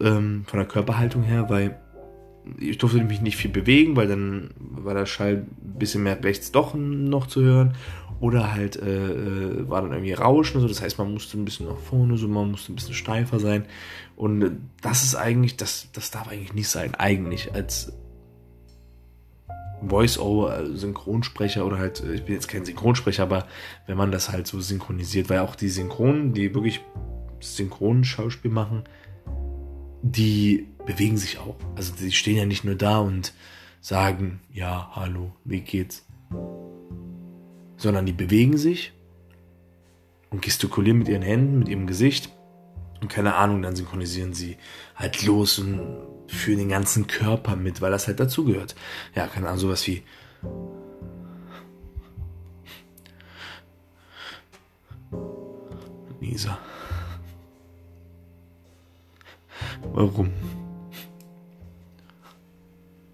ähm, 0.00 0.44
von 0.48 0.58
der 0.58 0.66
Körperhaltung 0.66 1.22
her, 1.22 1.46
weil 1.48 1.78
ich 2.58 2.78
durfte 2.78 3.02
mich 3.02 3.20
nicht 3.20 3.36
viel 3.36 3.50
bewegen, 3.50 3.96
weil 3.96 4.08
dann 4.08 4.50
war 4.58 4.94
der 4.94 5.06
Schall 5.06 5.46
ein 5.46 5.78
bisschen 5.78 6.02
mehr 6.02 6.22
rechts 6.22 6.52
doch 6.52 6.74
noch 6.74 7.26
zu 7.26 7.42
hören. 7.42 7.74
Oder 8.18 8.52
halt 8.54 8.76
äh, 8.76 9.10
äh, 9.10 9.68
war 9.68 9.82
dann 9.82 9.92
irgendwie 9.92 10.14
Rauschen 10.14 10.60
so. 10.60 10.68
Das 10.68 10.80
heißt, 10.80 10.98
man 10.98 11.12
musste 11.12 11.38
ein 11.38 11.44
bisschen 11.44 11.66
nach 11.66 11.78
vorne, 11.78 12.16
so 12.16 12.28
man 12.28 12.50
musste 12.50 12.72
ein 12.72 12.76
bisschen 12.76 12.94
steifer 12.94 13.38
sein. 13.38 13.66
Und 14.16 14.42
äh, 14.42 14.50
das 14.80 15.02
ist 15.02 15.14
eigentlich, 15.14 15.56
das, 15.56 15.88
das 15.92 16.10
darf 16.10 16.28
eigentlich 16.28 16.54
nicht 16.54 16.68
sein, 16.68 16.94
eigentlich 16.94 17.54
als 17.54 17.92
Voice-Over, 19.86 20.60
äh, 20.60 20.76
Synchronsprecher 20.76 21.66
oder 21.66 21.78
halt, 21.78 22.02
ich 22.02 22.24
bin 22.24 22.34
jetzt 22.34 22.48
kein 22.48 22.64
Synchronsprecher, 22.64 23.22
aber 23.22 23.46
wenn 23.86 23.96
man 23.96 24.10
das 24.10 24.32
halt 24.32 24.46
so 24.46 24.60
synchronisiert, 24.60 25.28
weil 25.28 25.40
auch 25.40 25.54
die 25.54 25.68
Synchronen, 25.68 26.32
die 26.32 26.54
wirklich 26.54 26.80
Synchronschauspiel 27.40 28.50
machen, 28.50 28.84
die 30.02 30.68
bewegen 30.86 31.16
sich 31.16 31.38
auch. 31.38 31.56
Also 31.74 31.92
die 31.94 32.12
stehen 32.12 32.36
ja 32.36 32.46
nicht 32.46 32.64
nur 32.64 32.76
da 32.76 32.98
und 32.98 33.34
sagen, 33.80 34.40
ja, 34.52 34.90
hallo, 34.94 35.32
wie 35.44 35.60
geht's? 35.60 36.06
Sondern 37.76 38.06
die 38.06 38.12
bewegen 38.12 38.56
sich 38.56 38.92
und 40.30 40.42
gestikulieren 40.42 40.98
mit 40.98 41.08
ihren 41.08 41.22
Händen, 41.22 41.58
mit 41.58 41.68
ihrem 41.68 41.86
Gesicht. 41.86 42.30
Und 43.00 43.08
keine 43.08 43.34
Ahnung, 43.34 43.62
dann 43.62 43.76
synchronisieren 43.76 44.32
sie 44.32 44.56
halt 44.94 45.22
los 45.22 45.58
und 45.58 45.80
führen 46.28 46.58
den 46.58 46.68
ganzen 46.68 47.06
Körper 47.06 47.56
mit, 47.56 47.80
weil 47.80 47.90
das 47.90 48.06
halt 48.06 48.20
dazugehört. 48.20 48.74
Ja, 49.14 49.26
keine 49.26 49.48
Ahnung, 49.48 49.60
sowas 49.60 49.86
wie. 49.86 50.02
Lisa. 56.20 56.58
Warum? 59.92 60.32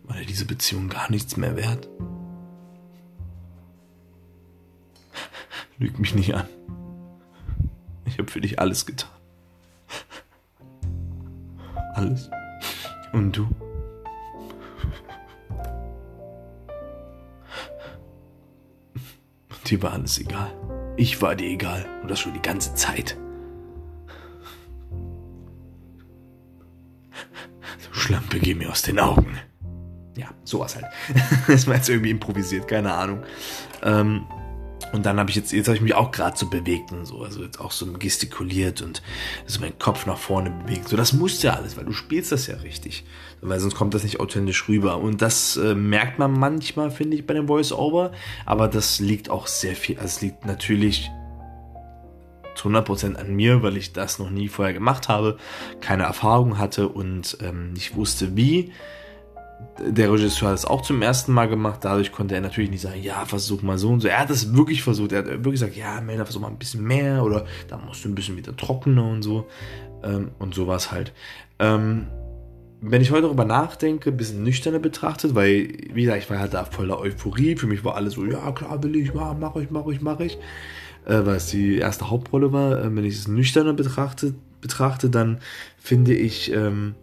War 0.04 0.16
dir 0.16 0.26
diese 0.26 0.46
Beziehung 0.46 0.88
gar 0.88 1.10
nichts 1.10 1.36
mehr 1.36 1.56
wert? 1.56 1.88
Lüg 5.78 5.98
mich 5.98 6.14
nicht 6.14 6.34
an. 6.34 6.46
Ich 8.04 8.18
habe 8.18 8.30
für 8.30 8.40
dich 8.40 8.58
alles 8.58 8.86
getan. 8.86 9.10
Alles. 11.94 12.30
Und 13.12 13.36
du? 13.36 13.48
Dir 19.66 19.82
war 19.82 19.92
alles 19.92 20.18
egal. 20.18 20.52
Ich 20.96 21.22
war 21.22 21.34
dir 21.34 21.48
egal. 21.48 21.86
Und 22.02 22.10
das 22.10 22.20
schon 22.20 22.34
die 22.34 22.42
ganze 22.42 22.74
Zeit. 22.74 23.16
So 27.78 27.92
Schlampe, 27.92 28.38
geh 28.38 28.54
mir 28.54 28.70
aus 28.70 28.82
den 28.82 28.98
Augen. 28.98 29.38
Ja, 30.16 30.28
sowas 30.44 30.76
halt. 30.76 30.86
das 31.46 31.66
war 31.66 31.76
jetzt 31.76 31.88
irgendwie 31.88 32.10
improvisiert, 32.10 32.68
keine 32.68 32.92
Ahnung. 32.92 33.22
Ähm, 33.82 34.26
und 34.92 35.06
dann 35.06 35.18
habe 35.18 35.30
ich 35.30 35.36
jetzt, 35.36 35.52
jetzt 35.52 35.68
habe 35.68 35.76
ich 35.76 35.82
mich 35.82 35.94
auch 35.94 36.10
gerade 36.10 36.36
so 36.36 36.48
bewegt 36.48 36.92
und 36.92 37.06
so, 37.06 37.22
also 37.22 37.42
jetzt 37.42 37.60
auch 37.60 37.70
so 37.70 37.92
gestikuliert 37.92 38.82
und 38.82 39.02
so 39.46 39.60
meinen 39.60 39.78
Kopf 39.78 40.06
nach 40.06 40.18
vorne 40.18 40.50
bewegt. 40.50 40.88
So, 40.88 40.96
das 40.96 41.12
musst 41.12 41.42
du 41.42 41.48
ja 41.48 41.54
alles, 41.54 41.76
weil 41.76 41.84
du 41.84 41.92
spielst 41.92 42.32
das 42.32 42.46
ja 42.46 42.56
richtig. 42.56 43.04
Weil 43.40 43.58
sonst 43.60 43.74
kommt 43.74 43.94
das 43.94 44.04
nicht 44.04 44.20
authentisch 44.20 44.68
rüber. 44.68 44.98
Und 44.98 45.22
das 45.22 45.56
äh, 45.56 45.74
merkt 45.74 46.18
man 46.18 46.32
manchmal, 46.32 46.90
finde 46.90 47.16
ich, 47.16 47.26
bei 47.26 47.34
dem 47.34 47.46
Voice-Over. 47.46 48.12
Aber 48.46 48.68
das 48.68 49.00
liegt 49.00 49.30
auch 49.30 49.46
sehr 49.46 49.76
viel, 49.76 49.96
also 49.96 50.06
es 50.06 50.20
liegt 50.20 50.46
natürlich 50.46 51.10
zu 52.54 52.68
100% 52.68 53.16
an 53.16 53.34
mir, 53.34 53.62
weil 53.62 53.76
ich 53.76 53.92
das 53.92 54.18
noch 54.18 54.30
nie 54.30 54.48
vorher 54.48 54.74
gemacht 54.74 55.08
habe, 55.08 55.38
keine 55.80 56.04
Erfahrung 56.04 56.58
hatte 56.58 56.88
und 56.88 57.38
ähm, 57.40 57.72
nicht 57.72 57.96
wusste, 57.96 58.36
wie 58.36 58.72
der 59.86 60.12
Regisseur 60.12 60.48
hat 60.48 60.58
es 60.58 60.64
auch 60.64 60.82
zum 60.82 61.02
ersten 61.02 61.32
Mal 61.32 61.48
gemacht, 61.48 61.80
dadurch 61.82 62.12
konnte 62.12 62.34
er 62.34 62.40
natürlich 62.40 62.70
nicht 62.70 62.80
sagen, 62.80 63.02
ja, 63.02 63.24
versuch 63.24 63.62
mal 63.62 63.78
so 63.78 63.90
und 63.90 64.00
so. 64.00 64.08
Er 64.08 64.20
hat 64.20 64.30
es 64.30 64.54
wirklich 64.54 64.82
versucht, 64.82 65.12
er 65.12 65.18
hat 65.18 65.26
wirklich 65.26 65.52
gesagt, 65.52 65.76
ja, 65.76 66.00
Melder, 66.00 66.24
versuch 66.24 66.40
mal 66.40 66.48
ein 66.48 66.58
bisschen 66.58 66.84
mehr 66.84 67.22
oder 67.24 67.46
da 67.68 67.78
musst 67.78 68.04
du 68.04 68.08
ein 68.08 68.14
bisschen 68.14 68.36
wieder 68.36 68.56
trockener 68.56 69.04
und 69.04 69.22
so. 69.22 69.46
Ähm, 70.04 70.32
und 70.38 70.54
sowas 70.54 70.90
halt. 70.92 71.12
Ähm, 71.58 72.06
wenn 72.80 73.00
ich 73.00 73.12
heute 73.12 73.22
darüber 73.22 73.44
nachdenke, 73.44 74.10
ein 74.10 74.16
bisschen 74.16 74.42
nüchterner 74.42 74.80
betrachtet, 74.80 75.36
weil, 75.36 75.68
wie 75.92 76.02
gesagt, 76.02 76.24
ich 76.24 76.30
war 76.30 76.40
halt 76.40 76.52
da 76.52 76.64
voller 76.64 76.98
Euphorie, 76.98 77.56
für 77.56 77.68
mich 77.68 77.84
war 77.84 77.94
alles 77.94 78.14
so, 78.14 78.24
ja, 78.24 78.50
klar 78.50 78.82
will 78.82 78.96
ich, 78.96 79.14
ja, 79.14 79.34
mach 79.38 79.54
ich, 79.54 79.70
mach 79.70 79.86
ich, 79.86 80.00
mach 80.00 80.18
ich, 80.18 80.38
äh, 81.06 81.24
weil 81.24 81.36
es 81.36 81.46
die 81.46 81.76
erste 81.78 82.10
Hauptrolle 82.10 82.52
war. 82.52 82.84
Äh, 82.84 82.96
wenn 82.96 83.04
ich 83.04 83.14
es 83.14 83.28
nüchterner 83.28 83.72
betrachte, 83.72 84.34
betrachte, 84.60 85.10
dann 85.10 85.38
finde 85.78 86.14
ich, 86.14 86.52
ähm, 86.52 86.96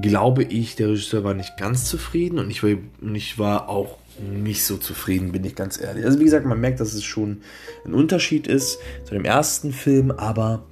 glaube 0.00 0.44
ich, 0.44 0.76
der 0.76 0.88
Regisseur 0.88 1.24
war 1.24 1.34
nicht 1.34 1.56
ganz 1.56 1.84
zufrieden 1.84 2.38
und 2.38 2.50
ich 2.50 2.62
war, 2.62 2.70
ich 3.14 3.38
war 3.38 3.68
auch 3.68 3.98
nicht 4.20 4.64
so 4.64 4.76
zufrieden, 4.76 5.32
bin 5.32 5.44
ich 5.44 5.54
ganz 5.54 5.80
ehrlich. 5.80 6.04
Also 6.04 6.18
wie 6.18 6.24
gesagt, 6.24 6.44
man 6.44 6.60
merkt, 6.60 6.80
dass 6.80 6.92
es 6.92 7.04
schon 7.04 7.42
ein 7.84 7.94
Unterschied 7.94 8.46
ist 8.46 8.78
zu 9.04 9.14
dem 9.14 9.24
ersten 9.24 9.72
Film, 9.72 10.10
aber 10.10 10.64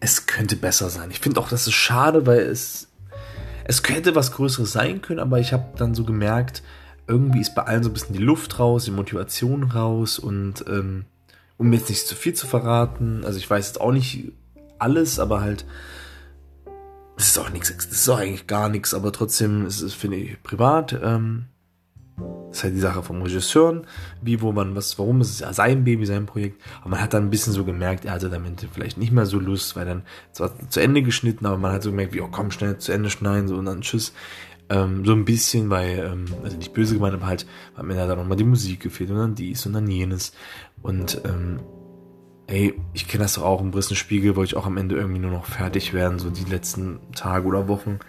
es 0.00 0.26
könnte 0.26 0.56
besser 0.56 0.90
sein. 0.90 1.10
Ich 1.10 1.20
finde 1.20 1.40
auch, 1.40 1.48
das 1.48 1.66
ist 1.66 1.74
schade, 1.74 2.26
weil 2.26 2.40
es 2.40 2.88
es 3.64 3.82
könnte 3.82 4.14
was 4.14 4.32
Größeres 4.32 4.72
sein 4.72 5.00
können, 5.00 5.20
aber 5.20 5.40
ich 5.40 5.52
habe 5.52 5.64
dann 5.76 5.94
so 5.94 6.04
gemerkt, 6.04 6.62
irgendwie 7.06 7.40
ist 7.40 7.54
bei 7.54 7.62
allen 7.62 7.82
so 7.82 7.90
ein 7.90 7.94
bisschen 7.94 8.14
die 8.14 8.22
Luft 8.22 8.58
raus, 8.58 8.84
die 8.84 8.90
Motivation 8.90 9.64
raus 9.64 10.18
und 10.18 10.64
ähm, 10.68 11.06
um 11.56 11.72
jetzt 11.72 11.88
nicht 11.88 12.06
zu 12.06 12.14
viel 12.14 12.34
zu 12.34 12.46
verraten, 12.46 13.24
also 13.24 13.38
ich 13.38 13.48
weiß 13.48 13.66
jetzt 13.66 13.80
auch 13.80 13.92
nicht 13.92 14.32
alles, 14.78 15.18
aber 15.18 15.40
halt 15.40 15.64
das 17.16 17.28
ist 17.28 17.38
auch 17.38 17.50
nichts, 17.50 17.74
das 17.74 17.86
ist 17.86 18.08
auch 18.08 18.18
eigentlich 18.18 18.46
gar 18.46 18.68
nichts, 18.68 18.94
aber 18.94 19.12
trotzdem 19.12 19.66
ist 19.66 19.80
es, 19.80 19.94
finde 19.94 20.16
ich, 20.16 20.42
privat. 20.42 20.98
Ähm, 21.02 21.46
das 22.16 22.58
ist 22.58 22.64
halt 22.64 22.74
die 22.74 22.80
Sache 22.80 23.02
vom 23.02 23.22
Regisseur, 23.22 23.82
wie, 24.22 24.40
wo 24.40 24.52
man, 24.52 24.76
was, 24.76 24.98
warum 24.98 25.20
ist 25.20 25.30
es 25.30 25.40
ja 25.40 25.52
sein 25.52 25.82
Baby, 25.82 26.06
sein 26.06 26.26
Projekt. 26.26 26.62
Aber 26.80 26.90
man 26.90 27.00
hat 27.00 27.12
dann 27.12 27.24
ein 27.24 27.30
bisschen 27.30 27.52
so 27.52 27.64
gemerkt, 27.64 28.04
er 28.04 28.12
hatte 28.12 28.30
damit 28.30 28.66
vielleicht 28.72 28.98
nicht 28.98 29.10
mehr 29.10 29.26
so 29.26 29.40
Lust, 29.40 29.74
weil 29.74 29.86
dann 29.86 30.02
zwar 30.32 30.52
zu 30.68 30.80
Ende 30.80 31.02
geschnitten, 31.02 31.46
aber 31.46 31.58
man 31.58 31.72
hat 31.72 31.82
so 31.82 31.90
gemerkt, 31.90 32.14
wie, 32.14 32.20
oh 32.20 32.28
komm, 32.30 32.52
schnell 32.52 32.78
zu 32.78 32.92
Ende 32.92 33.10
schneiden, 33.10 33.48
so 33.48 33.56
und 33.56 33.64
dann 33.64 33.80
tschüss. 33.80 34.12
Ähm, 34.70 35.04
so 35.04 35.12
ein 35.12 35.24
bisschen, 35.24 35.68
weil, 35.68 35.98
ähm, 35.98 36.24
also 36.42 36.56
nicht 36.56 36.72
böse 36.72 36.94
gemeint, 36.94 37.14
aber 37.14 37.26
halt, 37.26 37.46
hat 37.76 37.84
mir 37.84 37.94
da 37.94 38.14
nochmal 38.14 38.36
die 38.36 38.44
Musik 38.44 38.80
gefehlt 38.80 39.10
und 39.10 39.18
dann 39.18 39.34
dies 39.34 39.66
und 39.66 39.72
dann 39.72 39.88
jenes. 39.88 40.32
Und 40.82 41.20
ähm, 41.24 41.60
ey, 42.46 42.74
ich 42.92 43.08
kenne 43.08 43.24
das 43.24 43.34
doch 43.34 43.44
auch 43.44 43.60
im 43.60 43.70
Brissenspiegel, 43.70 44.36
wollte 44.36 44.52
ich 44.52 44.56
auch 44.56 44.66
am 44.66 44.76
Ende 44.76 44.96
irgendwie 44.96 45.20
nur 45.20 45.30
noch 45.30 45.46
fertig 45.46 45.94
werden, 45.94 46.18
so 46.18 46.30
die 46.30 46.44
letzten 46.44 46.98
Tage 47.14 47.46
oder 47.46 47.68
Wochen. 47.68 48.00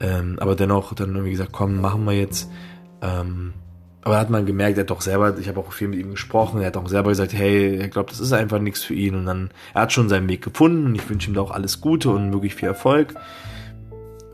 Ähm, 0.00 0.36
aber 0.40 0.54
dennoch 0.54 0.94
dann 0.94 1.10
irgendwie 1.10 1.32
gesagt, 1.32 1.52
komm, 1.52 1.80
machen 1.80 2.04
wir 2.04 2.12
jetzt. 2.12 2.50
Ähm, 3.02 3.54
aber 4.02 4.18
hat 4.18 4.28
man 4.28 4.44
gemerkt, 4.44 4.76
er 4.76 4.82
hat 4.82 4.90
doch 4.90 5.00
selber, 5.00 5.38
ich 5.38 5.48
habe 5.48 5.60
auch 5.60 5.72
viel 5.72 5.88
mit 5.88 5.98
ihm 5.98 6.10
gesprochen, 6.10 6.60
er 6.60 6.66
hat 6.66 6.76
auch 6.76 6.88
selber 6.88 7.08
gesagt, 7.08 7.32
hey, 7.32 7.78
er 7.78 7.88
glaubt, 7.88 8.10
das 8.10 8.20
ist 8.20 8.32
einfach 8.32 8.58
nichts 8.58 8.82
für 8.82 8.94
ihn. 8.94 9.14
Und 9.14 9.26
dann, 9.26 9.50
er 9.72 9.82
hat 9.82 9.92
schon 9.92 10.10
seinen 10.10 10.28
Weg 10.28 10.42
gefunden 10.42 10.86
und 10.86 10.94
ich 10.94 11.08
wünsche 11.08 11.30
ihm 11.30 11.34
da 11.34 11.40
auch 11.40 11.50
alles 11.50 11.80
Gute 11.80 12.10
und 12.10 12.32
wirklich 12.32 12.54
viel 12.54 12.68
Erfolg. 12.68 13.14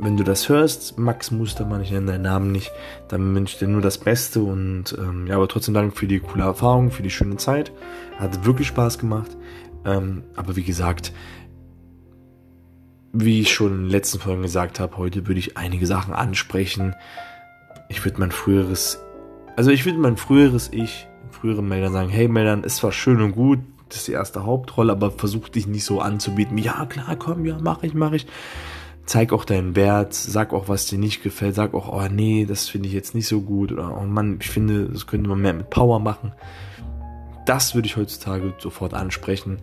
Wenn 0.03 0.17
du 0.17 0.25
das 0.25 0.49
hörst, 0.49 0.99
Max 0.99 1.31
Mustermann, 1.31 1.83
ich 1.83 1.91
nenne 1.91 2.13
deinen 2.13 2.23
Namen 2.23 2.53
nicht, 2.53 2.73
dann 3.09 3.35
wünsche 3.35 3.53
ich 3.53 3.59
dir 3.59 3.69
nur 3.69 3.83
das 3.83 3.99
Beste 3.99 4.41
und 4.41 4.97
ähm, 4.99 5.27
ja, 5.27 5.37
aber 5.37 5.47
trotzdem 5.47 5.75
Dank 5.75 5.95
für 5.95 6.07
die 6.07 6.21
coole 6.21 6.45
Erfahrung, 6.45 6.91
für 6.91 7.03
die 7.03 7.11
schöne 7.11 7.37
Zeit. 7.37 7.71
Hat 8.19 8.47
wirklich 8.47 8.69
Spaß 8.69 8.99
gemacht. 8.99 9.37
Ähm, 9.85 10.23
aber 10.37 10.57
wie 10.57 10.63
gesagt, 10.63 11.13
wie 13.13 13.43
ich 13.43 13.53
schon 13.53 13.73
in 13.73 13.83
den 13.83 13.91
letzten 13.91 14.21
Folgen 14.21 14.41
gesagt 14.41 14.81
habe, 14.81 14.97
heute 14.97 15.27
würde 15.27 15.39
ich 15.39 15.59
einige 15.59 15.87
Sachen 15.87 16.15
ansprechen. 16.15 16.95
Ich 17.91 18.03
würde 18.03 18.21
mein 18.21 18.31
früheres, 18.31 19.01
also 19.57 19.71
ich 19.71 19.85
würde 19.85 19.99
mein 19.99 20.17
früheres 20.17 20.71
Ich, 20.73 21.09
frühere 21.31 21.63
Meldern 21.63 21.93
sagen, 21.93 22.09
hey 22.09 22.27
Meldern, 22.27 22.65
es 22.65 22.83
war 22.83 22.93
schön 22.93 23.21
und 23.21 23.33
gut, 23.33 23.59
das 23.91 23.99
ist 23.99 24.09
die 24.09 24.13
erste 24.13 24.47
Hauptrolle, 24.47 24.93
aber 24.93 25.11
versuch 25.11 25.51
dich 25.51 25.67
nicht 25.67 25.85
so 25.85 26.01
anzubieten. 26.01 26.57
Ja, 26.57 26.87
klar, 26.87 27.17
komm, 27.17 27.45
ja, 27.45 27.59
mach 27.61 27.83
ich, 27.83 27.93
mach 27.93 28.13
ich. 28.13 28.27
Zeig 29.11 29.33
auch 29.33 29.45
deinen 29.45 29.75
Wert, 29.75 30.15
sag 30.15 30.53
auch, 30.53 30.69
was 30.69 30.87
dir 30.87 30.99
nicht 30.99 31.23
gefällt, 31.23 31.57
sag 31.57 31.75
auch, 31.75 31.93
oh 31.93 32.09
nee, 32.09 32.47
das 32.47 32.69
finde 32.69 32.87
ich 32.89 32.95
jetzt 32.95 33.15
nicht 33.15 33.27
so 33.27 33.41
gut 33.41 33.73
oder 33.73 33.99
oh 34.01 34.05
Mann, 34.05 34.39
ich 34.41 34.49
finde, 34.49 34.89
das 34.89 35.07
könnte 35.07 35.29
man 35.29 35.41
mehr 35.41 35.53
mit 35.53 35.69
Power 35.69 35.99
machen 35.99 36.33
das 37.51 37.75
würde 37.75 37.87
ich 37.87 37.97
heutzutage 37.97 38.55
sofort 38.59 38.95
ansprechen. 38.95 39.59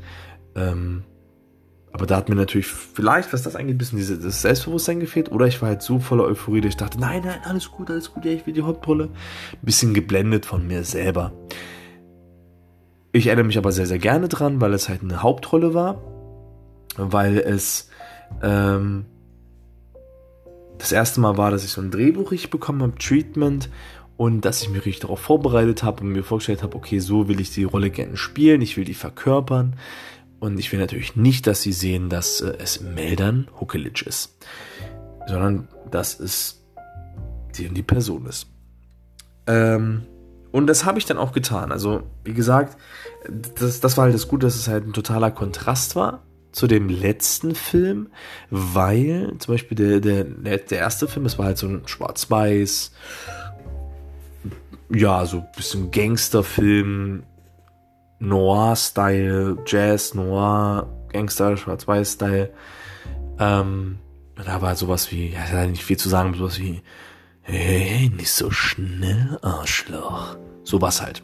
Ähm, 0.56 1.04
aber 1.94 2.06
da 2.06 2.18
hat 2.18 2.28
mir 2.28 2.36
natürlich 2.36 2.68
vielleicht, 2.68 3.32
was 3.32 3.44
das 3.44 3.56
angeht, 3.56 3.76
ein 3.76 3.78
bisschen 3.78 3.98
dieses, 3.98 4.42
Selbstbewusstsein 4.42 5.00
gefehlt. 5.00 5.32
Oder 5.32 5.48
ich 5.48 5.62
war 5.62 5.70
halt 5.70 5.82
so 5.82 6.00
voller 6.00 6.26
Euphorie, 6.26 6.60
dass 6.60 6.70
ich 6.70 6.78
dachte, 6.78 7.00
nein, 7.00 7.24
nein, 7.26 7.40
alles 7.46 7.72
gut, 7.72 7.90
alles 7.90 8.14
gut, 8.14 8.26
ja, 8.26 8.32
ich 8.32 8.46
will 8.46 8.54
die 8.54 8.62
Hauptrolle. 8.62 9.06
Ein 9.06 9.60
bisschen 9.62 9.94
geblendet 9.94 10.46
von 10.46 10.68
mir 10.68 10.84
selber. 10.84 11.32
Ich 13.14 13.28
erinnere 13.28 13.46
mich 13.46 13.58
aber 13.58 13.72
sehr, 13.72 13.88
sehr 13.88 14.00
gerne 14.00 14.28
dran, 14.28 14.60
weil 14.60 14.74
es 14.74 14.90
halt 14.90 15.02
eine 15.02 15.24
Hauptrolle 15.24 15.74
war. 15.74 16.02
Weil 16.98 17.38
es 17.38 17.90
ähm, 18.44 19.06
das 20.78 20.92
erste 20.92 21.20
Mal 21.20 21.38
war, 21.38 21.52
dass 21.52 21.64
ich 21.64 21.72
so 21.72 21.82
ein 21.82 21.92
Drehbuch 21.92 22.32
ich 22.32 22.50
bekommen 22.50 22.82
habe, 22.82 22.96
Treatment 22.98 23.70
und 24.16 24.42
dass 24.42 24.62
ich 24.62 24.70
mich 24.70 24.86
richtig 24.86 25.02
darauf 25.02 25.20
vorbereitet 25.20 25.84
habe 25.84 26.02
und 26.02 26.12
mir 26.12 26.24
vorgestellt 26.24 26.64
habe, 26.64 26.76
okay, 26.76 27.00
so 27.00 27.28
will 27.28 27.40
ich 27.40 27.52
die 27.52 27.64
Rolle 27.64 27.90
gerne 27.90 28.18
spielen, 28.18 28.62
ich 28.62 28.78
will 28.78 28.86
die 28.86 28.94
verkörpern 28.94 29.76
und 30.40 30.60
ich 30.60 30.72
will 30.72 30.80
natürlich 30.80 31.16
nicht, 31.16 31.48
dass 31.48 31.62
sie 31.62 31.74
sehen, 31.74 32.10
dass 32.10 32.42
äh, 32.42 32.54
es 32.60 32.82
Meldern 32.82 33.48
Huckelic 33.60 34.06
ist, 34.06 34.38
sondern 35.28 35.68
dass 35.90 36.20
es 36.20 36.64
die, 37.58 37.70
die 37.70 37.84
Person 37.84 38.26
ist. 38.26 38.48
Ähm, 39.48 40.04
und 40.52 40.68
das 40.68 40.86
habe 40.86 41.00
ich 41.00 41.06
dann 41.06 41.18
auch 41.18 41.34
getan. 41.34 41.72
Also, 41.72 42.04
wie 42.24 42.34
gesagt, 42.34 42.78
das, 43.56 43.80
das 43.80 43.98
war 43.98 44.06
halt 44.06 44.14
das 44.14 44.28
Gute, 44.28 44.48
dass 44.48 44.56
es 44.56 44.68
halt 44.68 44.88
ein 44.88 44.94
totaler 44.94 45.32
Kontrast 45.32 45.96
war 45.96 46.24
zu 46.58 46.66
dem 46.66 46.90
letzten 46.90 47.54
Film, 47.54 48.10
weil 48.50 49.36
zum 49.38 49.54
Beispiel 49.54 49.78
der, 49.78 50.24
der, 50.24 50.58
der 50.58 50.80
erste 50.80 51.08
Film, 51.08 51.24
das 51.24 51.38
war 51.38 51.46
halt 51.46 51.60
so 51.60 51.68
ein 51.68 51.84
Schwarz-Weiß, 51.86 52.92
ja, 54.90 55.24
so 55.28 55.38
ein 55.38 55.48
bisschen 55.56 55.92
Gangsterfilm, 55.92 57.22
Noir-Style, 58.18 59.58
Jazz, 59.68 60.16
Noir, 60.16 60.88
Gangster, 61.14 61.58
Schwarz-Weiß-Style. 61.58 62.52
Ähm, 63.38 64.00
da 64.44 64.60
war 64.60 64.76
sowas 64.76 65.12
wie, 65.12 65.34
ja, 65.34 65.42
da 65.52 65.68
nicht 65.68 65.84
viel 65.84 65.98
zu 65.98 66.10
sagen, 66.10 66.34
sowas 66.34 66.58
wie, 66.58 66.82
hey, 67.44 68.10
nicht 68.10 68.32
so 68.32 68.50
schnell, 68.50 69.38
Arschloch. 69.44 70.38
So 70.64 70.82
was 70.82 71.04
halt. 71.04 71.22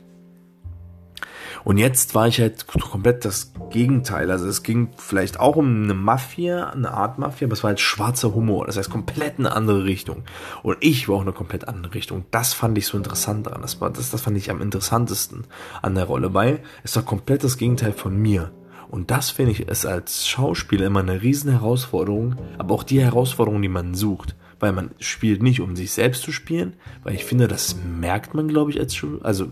Und 1.64 1.78
jetzt 1.78 2.14
war 2.14 2.28
ich 2.28 2.40
halt 2.40 2.68
komplett 2.68 3.26
das 3.26 3.54
Gegenteil. 3.70 4.32
Also 4.32 4.48
es 4.48 4.64
ging 4.64 4.90
vielleicht 4.98 5.40
auch 5.40 5.56
um 5.56 5.84
eine 5.84 5.94
Mafia, 5.94 6.70
eine 6.70 6.92
Art 6.92 7.20
Mafia, 7.20 7.48
aber 7.48 7.54
es 7.54 7.64
war 7.64 7.70
halt 7.70 7.80
schwarzer 7.80 8.36
Humor. 8.36 8.66
Das 8.66 8.78
heißt 8.78 8.90
komplett 8.90 9.40
eine 9.40 9.56
andere 9.56 9.86
Richtung. 9.86 10.24
Und 10.62 10.78
ich 10.82 11.08
war 11.08 11.18
auch 11.18 11.22
eine 11.22 11.32
komplett 11.32 11.68
andere 11.68 11.94
Richtung. 11.94 12.26
Das 12.32 12.54
fand 12.54 12.78
ich 12.78 12.88
so 12.88 12.98
interessant 12.98 13.48
daran. 13.48 13.62
Das, 13.62 13.80
war, 13.80 13.90
das, 13.90 14.12
das 14.12 14.22
fand 14.22 14.38
ich 14.38 14.52
am 14.52 14.62
interessantesten 14.62 15.46
an 15.82 15.96
der 15.96 16.06
Rolle, 16.06 16.34
weil 16.34 16.60
es 16.84 16.96
war 16.96 17.04
komplett 17.04 17.44
das 17.44 17.58
Gegenteil 17.58 17.94
von 17.94 18.16
mir. 18.16 18.52
Und 18.90 19.10
das 19.10 19.32
finde 19.32 19.54
ich 19.54 19.68
ist 19.68 19.88
als 19.88 20.28
Schauspieler 20.28 20.86
immer 20.86 21.00
eine 21.00 21.24
riesen 21.24 21.50
Herausforderung, 21.50 22.36
aber 22.60 22.76
auch 22.76 22.84
die 22.84 23.02
Herausforderung, 23.02 23.62
die 23.62 23.70
man 23.70 23.96
sucht. 23.96 24.36
Weil 24.60 24.72
man 24.72 24.92
spielt 25.00 25.42
nicht, 25.42 25.62
um 25.62 25.76
sich 25.76 25.92
selbst 25.92 26.22
zu 26.22 26.32
spielen, 26.32 26.76
weil 27.04 27.16
ich 27.16 27.26
finde, 27.26 27.48
das 27.48 27.76
merkt 27.76 28.36
man, 28.36 28.48
glaube 28.48 28.70
ich, 28.70 28.80
als 28.80 28.96
Schauspieler. 28.96 29.26
Also 29.26 29.52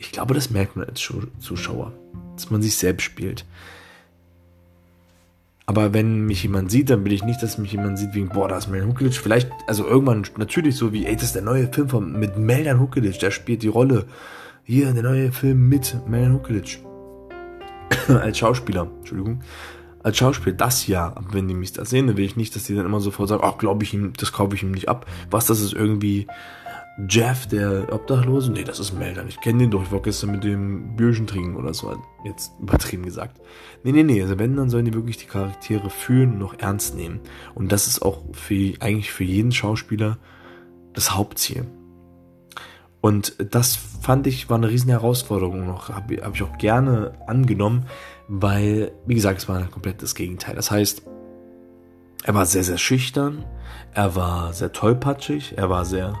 ich 0.00 0.12
glaube, 0.12 0.32
das 0.32 0.50
merkt 0.50 0.76
man 0.76 0.88
als 0.88 1.06
Zuschauer, 1.38 1.92
dass 2.34 2.50
man 2.50 2.62
sich 2.62 2.74
selbst 2.74 3.04
spielt. 3.04 3.44
Aber 5.66 5.92
wenn 5.92 6.24
mich 6.24 6.42
jemand 6.42 6.70
sieht, 6.70 6.88
dann 6.88 7.04
will 7.04 7.12
ich 7.12 7.22
nicht, 7.22 7.42
dass 7.42 7.58
mich 7.58 7.72
jemand 7.72 7.98
sieht 7.98 8.14
wegen, 8.14 8.30
boah, 8.30 8.48
da 8.48 8.56
ist 8.56 8.68
Meldan 8.68 8.88
Hukelic. 8.88 9.14
Vielleicht, 9.14 9.52
also 9.68 9.86
irgendwann 9.86 10.26
natürlich 10.38 10.74
so 10.74 10.92
wie, 10.92 11.04
ey, 11.04 11.14
das 11.14 11.24
ist 11.24 11.34
der 11.34 11.42
neue 11.42 11.70
Film 11.70 11.90
von, 11.90 12.18
mit 12.18 12.38
Meldan 12.38 12.80
Hukelic, 12.80 13.20
der 13.20 13.30
spielt 13.30 13.62
die 13.62 13.68
Rolle. 13.68 14.06
Hier, 14.64 14.92
der 14.92 15.02
neue 15.02 15.32
Film 15.32 15.68
mit 15.68 15.94
Meldan 16.08 16.32
Hukelic. 16.32 16.80
als 18.08 18.38
Schauspieler, 18.38 18.88
Entschuldigung. 19.00 19.42
Als 20.02 20.16
Schauspieler, 20.16 20.56
das 20.56 20.86
ja. 20.86 21.08
Aber 21.14 21.34
wenn 21.34 21.46
die 21.46 21.54
mich 21.54 21.74
da 21.74 21.84
sehen, 21.84 22.06
dann 22.06 22.16
will 22.16 22.24
ich 22.24 22.36
nicht, 22.36 22.56
dass 22.56 22.64
die 22.64 22.74
dann 22.74 22.86
immer 22.86 23.00
sofort 23.00 23.28
sagen, 23.28 23.42
ach, 23.44 23.58
glaube 23.58 23.84
ich 23.84 23.92
ihm, 23.92 24.14
das 24.16 24.32
kaufe 24.32 24.56
ich 24.56 24.62
ihm 24.62 24.72
nicht 24.72 24.88
ab. 24.88 25.06
Was, 25.30 25.46
das 25.46 25.60
ist 25.60 25.74
irgendwie 25.74 26.26
Jeff, 27.08 27.46
der 27.46 27.92
Obdachlose? 27.92 28.50
Nee, 28.52 28.64
das 28.64 28.80
ist 28.80 28.92
Melder. 28.92 29.24
Ich 29.28 29.40
kenne 29.40 29.60
den 29.60 29.70
doch. 29.70 29.82
Ich 29.82 29.92
war 29.92 30.02
gestern 30.02 30.32
mit 30.32 30.44
dem 30.44 30.96
Bierchen 30.96 31.26
trinken 31.26 31.56
oder 31.56 31.72
so. 31.72 31.96
Jetzt 32.24 32.52
übertrieben 32.60 33.04
gesagt. 33.04 33.40
Nee, 33.82 33.92
nee, 33.92 34.02
nee. 34.02 34.22
Also 34.22 34.38
wenn, 34.38 34.56
dann 34.56 34.70
sollen 34.70 34.84
die 34.84 34.94
wirklich 34.94 35.16
die 35.16 35.26
Charaktere 35.26 35.90
fühlen 35.90 36.32
und 36.32 36.38
noch 36.38 36.58
ernst 36.58 36.96
nehmen. 36.96 37.20
Und 37.54 37.72
das 37.72 37.86
ist 37.86 38.02
auch 38.02 38.22
für, 38.32 38.74
eigentlich 38.80 39.12
für 39.12 39.24
jeden 39.24 39.52
Schauspieler 39.52 40.18
das 40.92 41.14
Hauptziel. 41.14 41.66
Und 43.00 43.34
das 43.38 43.76
fand 43.76 44.26
ich 44.26 44.50
war 44.50 44.58
eine 44.58 44.68
riesen 44.68 44.90
Herausforderung 44.90 45.66
noch. 45.66 45.88
Habe 45.88 46.22
hab 46.22 46.34
ich 46.34 46.42
auch 46.42 46.58
gerne 46.58 47.12
angenommen, 47.26 47.86
weil, 48.28 48.92
wie 49.06 49.14
gesagt, 49.14 49.38
es 49.38 49.48
war 49.48 49.62
komplett 49.68 50.02
das 50.02 50.14
Gegenteil. 50.14 50.54
Das 50.54 50.70
heißt, 50.70 51.02
er 52.24 52.34
war 52.34 52.44
sehr, 52.44 52.64
sehr 52.64 52.78
schüchtern. 52.78 53.44
Er 53.94 54.14
war 54.14 54.52
sehr 54.52 54.72
tollpatschig. 54.72 55.54
Er 55.56 55.70
war 55.70 55.86
sehr 55.86 56.18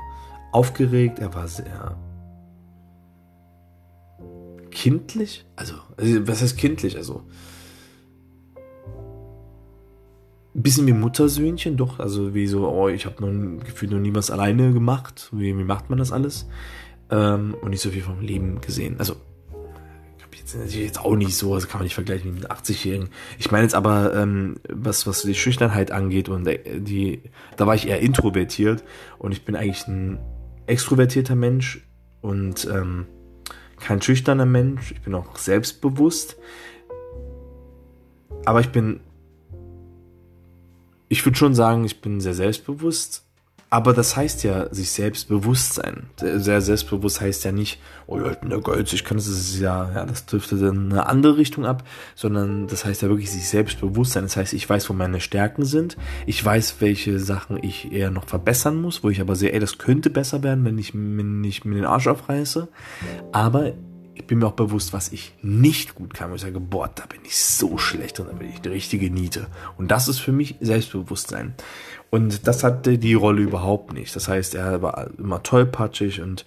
aufgeregt, 0.52 1.18
er 1.18 1.34
war 1.34 1.48
sehr 1.48 1.96
kindlich. 4.70 5.44
Also, 5.56 5.74
also 5.96 6.28
was 6.28 6.42
heißt 6.42 6.56
kindlich? 6.56 6.96
Also, 6.96 7.22
ein 10.54 10.62
bisschen 10.62 10.86
wie 10.86 10.92
Muttersöhnchen, 10.92 11.76
doch. 11.76 11.98
Also, 11.98 12.34
wie 12.34 12.46
so, 12.46 12.68
oh, 12.68 12.88
ich 12.88 13.06
habe 13.06 13.24
noch 13.24 13.64
gefühlt 13.64 13.92
noch 13.92 13.98
nie 13.98 14.14
was 14.14 14.30
alleine 14.30 14.72
gemacht. 14.72 15.28
Wie, 15.32 15.56
wie 15.56 15.64
macht 15.64 15.90
man 15.90 15.98
das 15.98 16.12
alles? 16.12 16.48
Ähm, 17.10 17.54
und 17.60 17.70
nicht 17.70 17.82
so 17.82 17.90
viel 17.90 18.02
vom 18.02 18.20
Leben 18.20 18.60
gesehen. 18.60 18.96
Also, 18.98 19.16
jetzt, 20.54 20.74
jetzt 20.74 21.00
auch 21.00 21.16
nicht 21.16 21.36
so, 21.36 21.54
das 21.54 21.68
kann 21.68 21.78
man 21.78 21.84
nicht 21.84 21.94
vergleichen 21.94 22.34
mit 22.34 22.50
einem 22.50 22.58
80-Jährigen. 22.58 23.08
Ich 23.38 23.50
meine 23.50 23.64
jetzt 23.64 23.74
aber, 23.74 24.14
ähm, 24.14 24.56
was, 24.68 25.06
was 25.06 25.22
die 25.22 25.34
Schüchternheit 25.34 25.90
angeht 25.90 26.28
und 26.28 26.46
äh, 26.46 26.80
die, 26.80 27.22
da 27.56 27.66
war 27.66 27.74
ich 27.74 27.88
eher 27.88 28.00
introvertiert 28.00 28.84
und 29.18 29.32
ich 29.32 29.44
bin 29.44 29.56
eigentlich 29.56 29.86
ein 29.86 30.18
extrovertierter 30.70 31.34
Mensch 31.34 31.86
und 32.20 32.66
ähm, 32.70 33.06
kein 33.78 34.00
schüchterner 34.00 34.46
Mensch. 34.46 34.92
Ich 34.92 35.00
bin 35.02 35.14
auch 35.14 35.36
selbstbewusst. 35.36 36.36
Aber 38.44 38.60
ich 38.60 38.70
bin, 38.70 39.00
ich 41.08 41.24
würde 41.24 41.36
schon 41.36 41.54
sagen, 41.54 41.84
ich 41.84 42.00
bin 42.00 42.20
sehr 42.20 42.34
selbstbewusst 42.34 43.29
aber 43.70 43.92
das 43.92 44.16
heißt 44.16 44.42
ja, 44.42 44.72
sich 44.74 44.90
selbst 44.90 45.28
bewusst 45.28 45.74
sein. 45.74 46.10
Sehr 46.16 46.60
selbstbewusst 46.60 47.20
heißt 47.20 47.44
ja 47.44 47.52
nicht, 47.52 47.80
oh 48.08 48.18
bin 48.18 48.50
der 48.50 48.60
Geilste, 48.60 48.96
ich 48.96 49.04
kann 49.04 49.16
das, 49.16 49.26
das 49.26 49.60
ja, 49.60 49.92
ja, 49.94 50.04
das 50.04 50.26
dürfte 50.26 50.56
dann 50.56 50.90
eine 50.90 51.06
andere 51.06 51.36
Richtung 51.36 51.64
ab, 51.64 51.84
sondern 52.16 52.66
das 52.66 52.84
heißt 52.84 53.02
ja 53.02 53.08
wirklich 53.08 53.30
sich 53.30 53.48
selbst 53.48 53.80
bewusst 53.80 54.12
sein. 54.12 54.24
Das 54.24 54.36
heißt, 54.36 54.54
ich 54.54 54.68
weiß, 54.68 54.90
wo 54.90 54.92
meine 54.92 55.20
Stärken 55.20 55.64
sind. 55.64 55.96
Ich 56.26 56.44
weiß, 56.44 56.76
welche 56.80 57.20
Sachen 57.20 57.62
ich 57.62 57.92
eher 57.92 58.10
noch 58.10 58.24
verbessern 58.24 58.80
muss, 58.80 59.04
wo 59.04 59.08
ich 59.08 59.20
aber 59.20 59.36
sehe, 59.36 59.52
ey, 59.52 59.60
das 59.60 59.78
könnte 59.78 60.10
besser 60.10 60.42
werden, 60.42 60.64
wenn 60.64 60.76
ich, 60.76 60.92
wenn 60.92 61.44
ich 61.44 61.64
mir 61.64 61.76
den 61.76 61.84
Arsch 61.84 62.08
aufreiße. 62.08 62.66
Aber 63.30 63.72
ich 64.20 64.26
bin 64.26 64.38
mir 64.38 64.46
auch 64.46 64.52
bewusst, 64.52 64.92
was 64.92 65.12
ich 65.12 65.32
nicht 65.42 65.94
gut 65.94 66.12
kann. 66.12 66.30
Wo 66.30 66.34
ich 66.34 66.42
sage, 66.42 66.60
boah, 66.60 66.90
da 66.94 67.06
bin 67.06 67.20
ich 67.24 67.36
so 67.38 67.78
schlecht 67.78 68.20
und 68.20 68.28
da 68.28 68.32
bin 68.32 68.50
ich 68.50 68.60
die 68.60 68.68
richtige 68.68 69.10
Niete. 69.10 69.46
Und 69.78 69.90
das 69.90 70.08
ist 70.08 70.18
für 70.18 70.32
mich 70.32 70.56
Selbstbewusstsein. 70.60 71.54
Und 72.10 72.46
das 72.46 72.62
hatte 72.62 72.98
die 72.98 73.14
Rolle 73.14 73.42
überhaupt 73.42 73.94
nicht. 73.94 74.14
Das 74.14 74.28
heißt, 74.28 74.54
er 74.54 74.82
war 74.82 75.08
immer 75.16 75.42
tollpatschig 75.42 76.20
und 76.20 76.44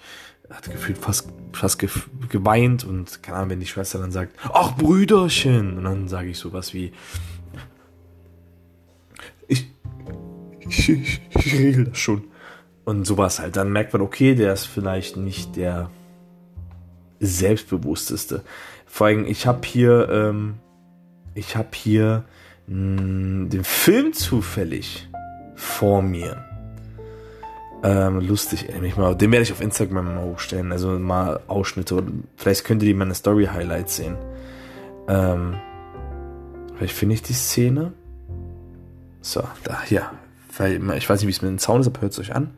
hat 0.52 0.66
gefühlt 0.66 1.00
fast, 1.00 1.30
fast 1.54 1.80
ge 1.80 1.90
geweint 2.30 2.84
und 2.84 3.24
keine 3.24 3.38
Ahnung, 3.38 3.50
wenn 3.52 3.60
die 3.60 3.66
Schwester 3.66 3.98
dann 3.98 4.12
sagt, 4.12 4.38
ach 4.54 4.76
Brüderchen, 4.76 5.78
und 5.78 5.84
dann 5.84 6.08
sage 6.08 6.30
ich 6.30 6.38
sowas 6.38 6.76
wie, 6.76 6.92
ich, 9.48 9.68
ich, 10.60 10.90
ich, 10.90 11.22
ich 11.30 11.54
regel 11.54 11.86
das 11.86 11.98
schon. 11.98 12.26
Und 12.86 13.08
sowas 13.08 13.40
halt. 13.40 13.56
Dann 13.56 13.72
merkt 13.72 13.94
man, 13.94 14.02
okay, 14.02 14.36
der 14.36 14.54
ist 14.54 14.66
vielleicht 14.66 15.18
nicht 15.18 15.56
der 15.56 15.90
selbstbewussteste. 17.26 18.42
Vor 18.86 19.08
allem, 19.08 19.26
ich 19.26 19.48
habe 19.48 19.66
hier, 19.66 20.10
ähm, 20.10 20.56
ich 21.34 21.56
habe 21.56 21.70
hier 21.74 22.26
mh, 22.68 23.02
hm, 23.02 23.50
den 23.50 23.64
Film 23.64 24.14
zufällig 24.14 25.10
vor 25.56 26.02
mir. 26.02 26.46
Ähm, 27.84 28.22
lustig, 28.22 28.70
ey, 28.70 28.94
mal, 28.96 29.16
den 29.16 29.32
werde 29.32 29.44
ich 29.44 29.52
auf 29.52 29.60
Instagram 29.60 30.16
mal 30.16 30.24
hochstellen, 30.24 30.72
also 30.72 30.92
mal 30.92 31.42
Ausschnitte. 31.48 31.96
Oder 31.96 32.08
vielleicht 32.38 32.64
könnt 32.64 32.82
ihr 32.82 32.96
meine 32.96 33.14
Story-Highlights 33.14 33.98
sehen. 33.98 34.16
Ähm, 35.10 35.56
vielleicht 36.76 36.96
finde 36.96 37.16
ich 37.16 37.24
die 37.24 37.34
Szene. 37.34 37.92
So, 39.20 39.44
da, 39.64 39.82
hier. 39.84 40.12
Ich 40.96 41.10
weiß 41.10 41.20
nicht, 41.20 41.28
wie 41.28 41.32
es 41.32 41.42
mit 41.42 41.50
dem 41.50 41.58
Zaun 41.58 41.82
ist, 41.82 41.88
aber 41.88 42.02
hört 42.02 42.14
es 42.14 42.20
euch 42.20 42.34
an. 42.34 42.52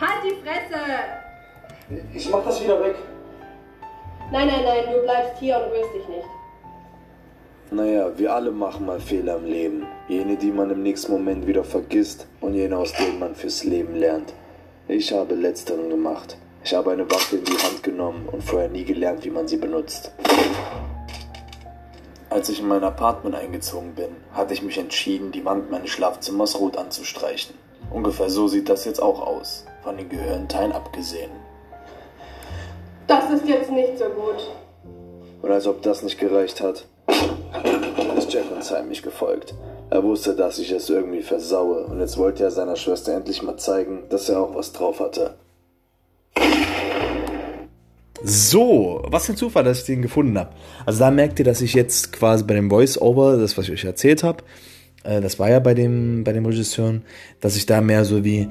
Halt 0.00 0.10
die 0.24 0.34
Fresse! 0.42 2.02
Ich 2.12 2.28
mach 2.30 2.44
das 2.44 2.62
wieder 2.62 2.80
weg. 2.80 2.96
Nein, 4.32 4.48
nein, 4.48 4.64
nein, 4.64 4.92
du 4.92 5.02
bleibst 5.02 5.38
hier 5.38 5.56
und 5.56 5.72
rührst 5.72 5.94
dich 5.94 6.08
nicht. 6.08 6.26
Naja, 7.70 8.10
wir 8.18 8.34
alle 8.34 8.50
machen 8.50 8.86
mal 8.86 9.00
Fehler 9.00 9.36
im 9.36 9.44
Leben. 9.44 9.86
Jene, 10.08 10.36
die 10.36 10.50
man 10.50 10.70
im 10.70 10.82
nächsten 10.82 11.12
Moment 11.12 11.46
wieder 11.46 11.62
vergisst 11.62 12.26
und 12.40 12.54
jene, 12.54 12.76
aus 12.76 12.92
denen 12.92 13.20
man 13.20 13.34
fürs 13.36 13.62
Leben 13.64 13.94
lernt. 13.94 14.32
Ich 14.88 15.12
habe 15.12 15.34
letzteren 15.34 15.90
gemacht. 15.90 16.36
Ich 16.64 16.74
habe 16.74 16.90
eine 16.90 17.08
Waffe 17.08 17.36
in 17.36 17.44
die 17.44 17.58
Hand 17.58 17.84
genommen 17.84 18.28
und 18.30 18.42
vorher 18.42 18.68
nie 18.68 18.84
gelernt, 18.84 19.24
wie 19.24 19.30
man 19.30 19.46
sie 19.46 19.56
benutzt. 19.56 20.12
Als 22.28 22.48
ich 22.48 22.60
in 22.60 22.66
mein 22.66 22.82
Apartment 22.82 23.36
eingezogen 23.36 23.94
bin, 23.94 24.08
hatte 24.32 24.54
ich 24.54 24.62
mich 24.62 24.78
entschieden, 24.78 25.30
die 25.30 25.44
Wand 25.44 25.70
meines 25.70 25.90
Schlafzimmers 25.90 26.58
rot 26.58 26.76
anzustreichen. 26.76 27.54
Ungefähr 27.90 28.28
so 28.28 28.48
sieht 28.48 28.68
das 28.68 28.84
jetzt 28.84 29.00
auch 29.00 29.24
aus, 29.24 29.64
von 29.84 29.96
den 29.96 30.08
Gehirnteilen 30.08 30.72
abgesehen. 30.72 31.30
Das 33.06 33.30
ist 33.30 33.46
jetzt 33.46 33.70
nicht 33.70 33.98
so 33.98 34.06
gut. 34.06 34.50
Und 35.42 35.50
als 35.50 35.66
ob 35.66 35.82
das 35.82 36.02
nicht 36.02 36.18
gereicht 36.18 36.60
hat, 36.60 36.86
ist 38.18 38.32
Jack 38.32 38.50
uns 38.50 38.70
heimlich 38.70 39.02
gefolgt. 39.02 39.54
Er 39.90 40.02
wusste, 40.02 40.34
dass 40.34 40.58
ich 40.58 40.72
es 40.72 40.90
irgendwie 40.90 41.22
versaue 41.22 41.84
und 41.84 42.00
jetzt 42.00 42.18
wollte 42.18 42.42
er 42.42 42.50
seiner 42.50 42.74
Schwester 42.74 43.14
endlich 43.14 43.42
mal 43.42 43.56
zeigen, 43.56 44.04
dass 44.08 44.28
er 44.28 44.40
auch 44.40 44.54
was 44.56 44.72
drauf 44.72 44.98
hatte. 44.98 45.34
So, 48.24 49.04
was 49.06 49.26
für 49.26 49.34
ein 49.34 49.36
Zufall, 49.36 49.62
dass 49.62 49.80
ich 49.80 49.84
den 49.84 50.02
gefunden 50.02 50.36
habe. 50.36 50.50
Also 50.84 50.98
da 50.98 51.12
merkt 51.12 51.38
ihr, 51.38 51.44
dass 51.44 51.60
ich 51.60 51.74
jetzt 51.74 52.12
quasi 52.12 52.42
bei 52.42 52.54
dem 52.54 52.70
Voice-Over, 52.70 53.36
das 53.36 53.56
was 53.56 53.66
ich 53.66 53.72
euch 53.72 53.84
erzählt 53.84 54.24
habe, 54.24 54.42
äh, 55.04 55.20
das 55.20 55.38
war 55.38 55.48
ja 55.48 55.60
bei 55.60 55.74
dem, 55.74 56.24
bei 56.24 56.32
dem 56.32 56.44
Regisseur, 56.44 56.94
dass 57.40 57.54
ich 57.54 57.66
da 57.66 57.80
mehr 57.80 58.04
so 58.04 58.24
wie, 58.24 58.48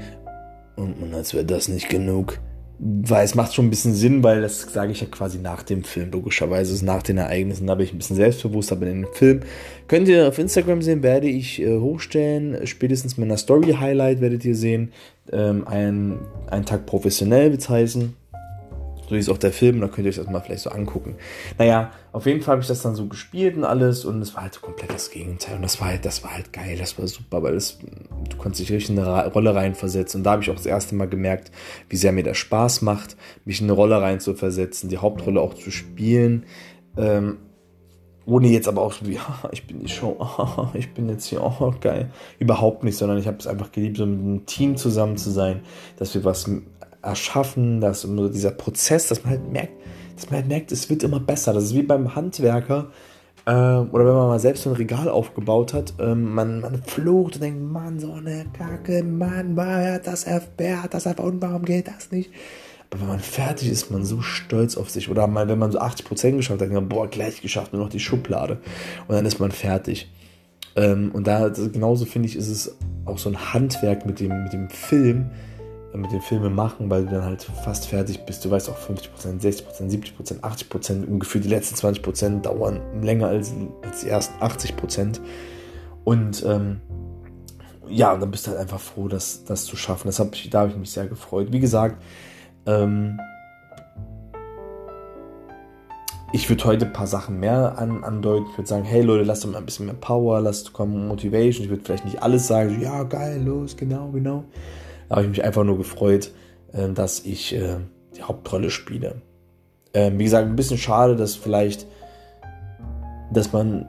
und, 0.77 0.93
und 1.01 1.13
als 1.13 1.33
wäre 1.33 1.43
das 1.43 1.67
nicht 1.67 1.89
genug, 1.89 2.39
weil 2.79 3.23
es 3.23 3.35
macht 3.35 3.53
schon 3.53 3.67
ein 3.67 3.69
bisschen 3.69 3.93
Sinn, 3.93 4.23
weil 4.23 4.41
das 4.41 4.61
sage 4.61 4.91
ich 4.91 5.01
ja 5.01 5.07
quasi 5.07 5.39
nach 5.39 5.63
dem 5.63 5.83
Film, 5.83 6.11
logischerweise 6.11 6.73
ist 6.73 6.81
nach 6.81 7.03
den 7.03 7.17
Ereignissen, 7.17 7.67
da 7.67 7.75
bin 7.75 7.85
ich 7.85 7.93
ein 7.93 7.97
bisschen 7.97 8.15
selbstbewusst, 8.15 8.71
aber 8.71 8.87
in 8.87 9.03
dem 9.03 9.13
Film 9.13 9.41
könnt 9.87 10.07
ihr 10.07 10.27
auf 10.27 10.39
Instagram 10.39 10.81
sehen, 10.81 11.03
werde 11.03 11.27
ich 11.27 11.61
äh, 11.61 11.79
hochstellen, 11.79 12.65
spätestens 12.67 13.17
mit 13.17 13.25
einer 13.25 13.37
Story-Highlight 13.37 14.21
werdet 14.21 14.43
ihr 14.43 14.55
sehen, 14.55 14.91
ähm, 15.31 15.67
ein, 15.67 16.19
ein 16.47 16.65
Tag 16.65 16.85
professionell 16.85 17.51
wird 17.51 17.61
es 17.61 17.69
heißen 17.69 18.15
So 19.07 19.15
ist 19.15 19.29
auch 19.29 19.37
der 19.37 19.51
Film, 19.51 19.81
da 19.81 19.87
könnt 19.87 20.05
ihr 20.05 20.09
euch 20.09 20.15
das 20.15 20.27
mal 20.27 20.39
vielleicht 20.39 20.63
so 20.63 20.71
angucken. 20.71 21.15
Naja, 21.57 21.91
auf 22.11 22.25
jeden 22.25 22.41
Fall 22.41 22.53
habe 22.53 22.61
ich 22.61 22.67
das 22.67 22.81
dann 22.81 22.95
so 22.95 23.07
gespielt 23.07 23.55
und 23.55 23.63
alles 23.63 24.03
und 24.03 24.21
es 24.21 24.33
war 24.33 24.43
halt 24.43 24.55
so 24.55 24.61
komplett 24.61 24.91
das 24.91 25.11
Gegenteil. 25.11 25.57
Und 25.57 25.61
das 25.61 25.79
war 25.79 25.89
halt, 25.89 26.05
das 26.05 26.23
war 26.23 26.31
halt 26.33 26.51
geil, 26.51 26.77
das 26.77 26.97
war 26.97 27.07
super, 27.07 27.43
weil 27.43 27.53
das, 27.53 27.77
du 27.77 28.37
konntest 28.37 28.61
dich 28.61 28.71
richtig 28.71 28.95
in 28.95 29.03
eine 29.03 29.27
Rolle 29.27 29.53
reinversetzen. 29.53 30.19
Und 30.19 30.23
da 30.23 30.31
habe 30.31 30.41
ich 30.41 30.49
auch 30.49 30.55
das 30.55 30.65
erste 30.65 30.95
Mal 30.95 31.07
gemerkt, 31.07 31.51
wie 31.89 31.97
sehr 31.97 32.11
mir 32.11 32.23
das 32.23 32.37
Spaß 32.37 32.81
macht, 32.81 33.15
mich 33.45 33.61
in 33.61 33.67
eine 33.67 33.73
Rolle 33.73 34.01
reinzuversetzen, 34.01 34.89
die 34.89 34.97
Hauptrolle 34.97 35.39
auch 35.39 35.53
zu 35.53 35.69
spielen. 35.69 36.45
Ähm, 36.97 37.37
ohne 38.25 38.47
jetzt 38.47 38.67
aber 38.67 38.81
auch 38.81 38.93
so 38.93 39.05
wie, 39.05 39.19
ich 39.51 39.67
bin 39.67 39.79
die 39.79 39.87
Show, 39.87 40.17
ich 40.73 40.93
bin 40.93 41.09
jetzt 41.09 41.25
hier, 41.25 41.43
oh 41.43 41.73
geil. 41.79 42.09
Überhaupt 42.39 42.83
nicht, 42.83 42.97
sondern 42.97 43.17
ich 43.19 43.27
habe 43.27 43.37
es 43.37 43.47
einfach 43.47 43.71
geliebt, 43.71 43.97
so 43.97 44.05
mit 44.05 44.19
einem 44.19 44.45
Team 44.45 44.77
zusammen 44.77 45.17
zu 45.17 45.29
sein, 45.29 45.61
dass 45.97 46.15
wir 46.15 46.23
was 46.23 46.49
erschaffen, 47.05 47.79
dass 47.79 48.07
dieser 48.33 48.51
Prozess, 48.51 49.07
dass 49.07 49.23
man 49.23 49.31
halt 49.31 49.51
merkt, 49.51 49.73
dass 50.15 50.29
man 50.29 50.39
halt 50.39 50.47
merkt, 50.47 50.71
es 50.71 50.89
wird 50.89 51.03
immer 51.03 51.19
besser. 51.19 51.53
Das 51.53 51.65
ist 51.65 51.75
wie 51.75 51.83
beim 51.83 52.15
Handwerker 52.15 52.89
äh, 53.45 53.51
oder 53.51 54.05
wenn 54.05 54.13
man 54.13 54.27
mal 54.27 54.39
selbst 54.39 54.63
so 54.63 54.71
ein 54.71 54.75
Regal 54.75 55.07
aufgebaut 55.07 55.73
hat, 55.73 55.93
äh, 55.99 56.15
man, 56.15 56.61
man 56.61 56.81
flucht 56.81 57.35
und 57.35 57.43
denkt, 57.43 57.61
Mann, 57.61 57.99
so 57.99 58.13
eine 58.13 58.45
Kacke, 58.57 59.03
Mann, 59.03 59.55
wer 59.55 59.93
hat 59.93 60.07
das, 60.07 60.25
wer 60.57 60.83
hat 60.83 60.93
das 60.93 61.05
erfunden, 61.05 61.41
warum 61.41 61.63
geht 61.63 61.87
das 61.87 62.11
nicht? 62.11 62.31
Aber 62.89 63.01
wenn 63.01 63.07
man 63.07 63.19
fertig 63.19 63.69
ist, 63.69 63.83
ist 63.83 63.91
man 63.91 64.03
so 64.03 64.21
stolz 64.21 64.77
auf 64.77 64.89
sich. 64.89 65.09
Oder 65.09 65.27
mal, 65.27 65.47
wenn 65.47 65.59
man 65.59 65.71
so 65.71 65.79
80% 65.79 66.37
geschafft 66.37 66.61
hat, 66.61 66.71
dann 66.71 66.89
boah, 66.89 67.07
gleich 67.07 67.41
geschafft, 67.41 67.73
nur 67.73 67.83
noch 67.83 67.89
die 67.89 67.99
Schublade. 67.99 68.59
Und 69.07 69.15
dann 69.15 69.25
ist 69.25 69.39
man 69.39 69.51
fertig. 69.51 70.11
Ähm, 70.75 71.11
und 71.13 71.27
da 71.27 71.49
genauso 71.49 72.05
finde 72.05 72.27
ich, 72.27 72.35
ist 72.35 72.49
es 72.49 72.77
auch 73.05 73.17
so 73.17 73.29
ein 73.29 73.53
Handwerk 73.53 74.05
mit 74.05 74.19
dem, 74.19 74.43
mit 74.43 74.53
dem 74.53 74.69
Film, 74.69 75.31
mit 75.97 76.11
den 76.11 76.21
Filmen 76.21 76.53
machen, 76.53 76.89
weil 76.89 77.05
du 77.05 77.11
dann 77.11 77.23
halt 77.23 77.43
fast 77.43 77.87
fertig 77.87 78.25
bist. 78.25 78.43
Du 78.45 78.51
weißt 78.51 78.69
auch 78.69 78.77
50%, 78.77 79.41
60%, 79.41 79.63
70%, 79.81 80.41
80%, 80.41 81.05
ungefähr 81.05 81.41
die 81.41 81.47
letzten 81.47 81.75
20% 81.75 82.41
dauern 82.41 82.81
länger 83.01 83.27
als, 83.27 83.53
als 83.83 84.01
die 84.01 84.09
ersten 84.09 84.41
80%. 84.43 85.19
Und 86.03 86.43
ähm, 86.45 86.81
ja, 87.87 88.15
dann 88.15 88.31
bist 88.31 88.47
du 88.47 88.51
halt 88.51 88.59
einfach 88.59 88.79
froh, 88.79 89.07
das, 89.07 89.43
das 89.45 89.65
zu 89.65 89.75
schaffen. 89.75 90.07
Das 90.07 90.19
hab 90.19 90.33
ich, 90.35 90.49
da 90.49 90.61
habe 90.61 90.71
ich 90.71 90.77
mich 90.77 90.91
sehr 90.91 91.07
gefreut. 91.07 91.51
Wie 91.51 91.59
gesagt, 91.59 92.01
ähm, 92.65 93.19
ich 96.31 96.49
würde 96.49 96.65
heute 96.65 96.85
ein 96.85 96.93
paar 96.93 97.07
Sachen 97.07 97.39
mehr 97.39 97.77
an, 97.77 98.03
andeuten. 98.03 98.47
Ich 98.51 98.57
würde 98.57 98.67
sagen, 98.67 98.83
hey 98.83 99.01
Leute, 99.01 99.23
lasst 99.23 99.43
doch 99.43 99.51
mal 99.51 99.59
ein 99.59 99.65
bisschen 99.65 99.85
mehr 99.85 99.95
Power, 99.95 100.41
lasst 100.41 100.73
kommen 100.73 101.07
Motivation. 101.07 101.63
Ich 101.63 101.69
würde 101.69 101.83
vielleicht 101.83 102.05
nicht 102.05 102.21
alles 102.21 102.47
sagen, 102.47 102.81
ja, 102.81 103.03
geil, 103.03 103.41
los, 103.41 103.77
genau, 103.77 104.09
genau. 104.09 104.43
Da 105.09 105.15
habe 105.15 105.25
ich 105.25 105.29
mich 105.29 105.43
einfach 105.43 105.63
nur 105.63 105.77
gefreut, 105.77 106.31
äh, 106.73 106.89
dass 106.89 107.21
ich 107.25 107.55
äh, 107.55 107.77
die 108.15 108.23
Hauptrolle 108.23 108.69
spiele. 108.69 109.21
Ähm, 109.93 110.19
wie 110.19 110.23
gesagt, 110.25 110.47
ein 110.47 110.55
bisschen 110.55 110.77
schade, 110.77 111.15
dass 111.15 111.35
vielleicht, 111.35 111.87
dass 113.31 113.53
man 113.53 113.87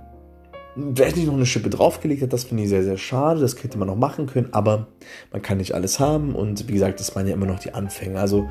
vielleicht 0.94 1.16
nicht 1.16 1.26
noch 1.26 1.34
eine 1.34 1.46
Schippe 1.46 1.70
draufgelegt 1.70 2.22
hat. 2.22 2.32
Das 2.32 2.44
finde 2.44 2.64
ich 2.64 2.68
sehr, 2.68 2.84
sehr 2.84 2.98
schade. 2.98 3.40
Das 3.40 3.62
hätte 3.62 3.78
man 3.78 3.88
noch 3.88 3.96
machen 3.96 4.26
können, 4.26 4.48
aber 4.52 4.88
man 5.32 5.42
kann 5.42 5.58
nicht 5.58 5.74
alles 5.74 5.98
haben. 5.98 6.34
Und 6.34 6.68
wie 6.68 6.74
gesagt, 6.74 7.00
das 7.00 7.16
waren 7.16 7.26
ja 7.26 7.34
immer 7.34 7.46
noch 7.46 7.58
die 7.58 7.72
Anfänge. 7.72 8.20
Also 8.20 8.46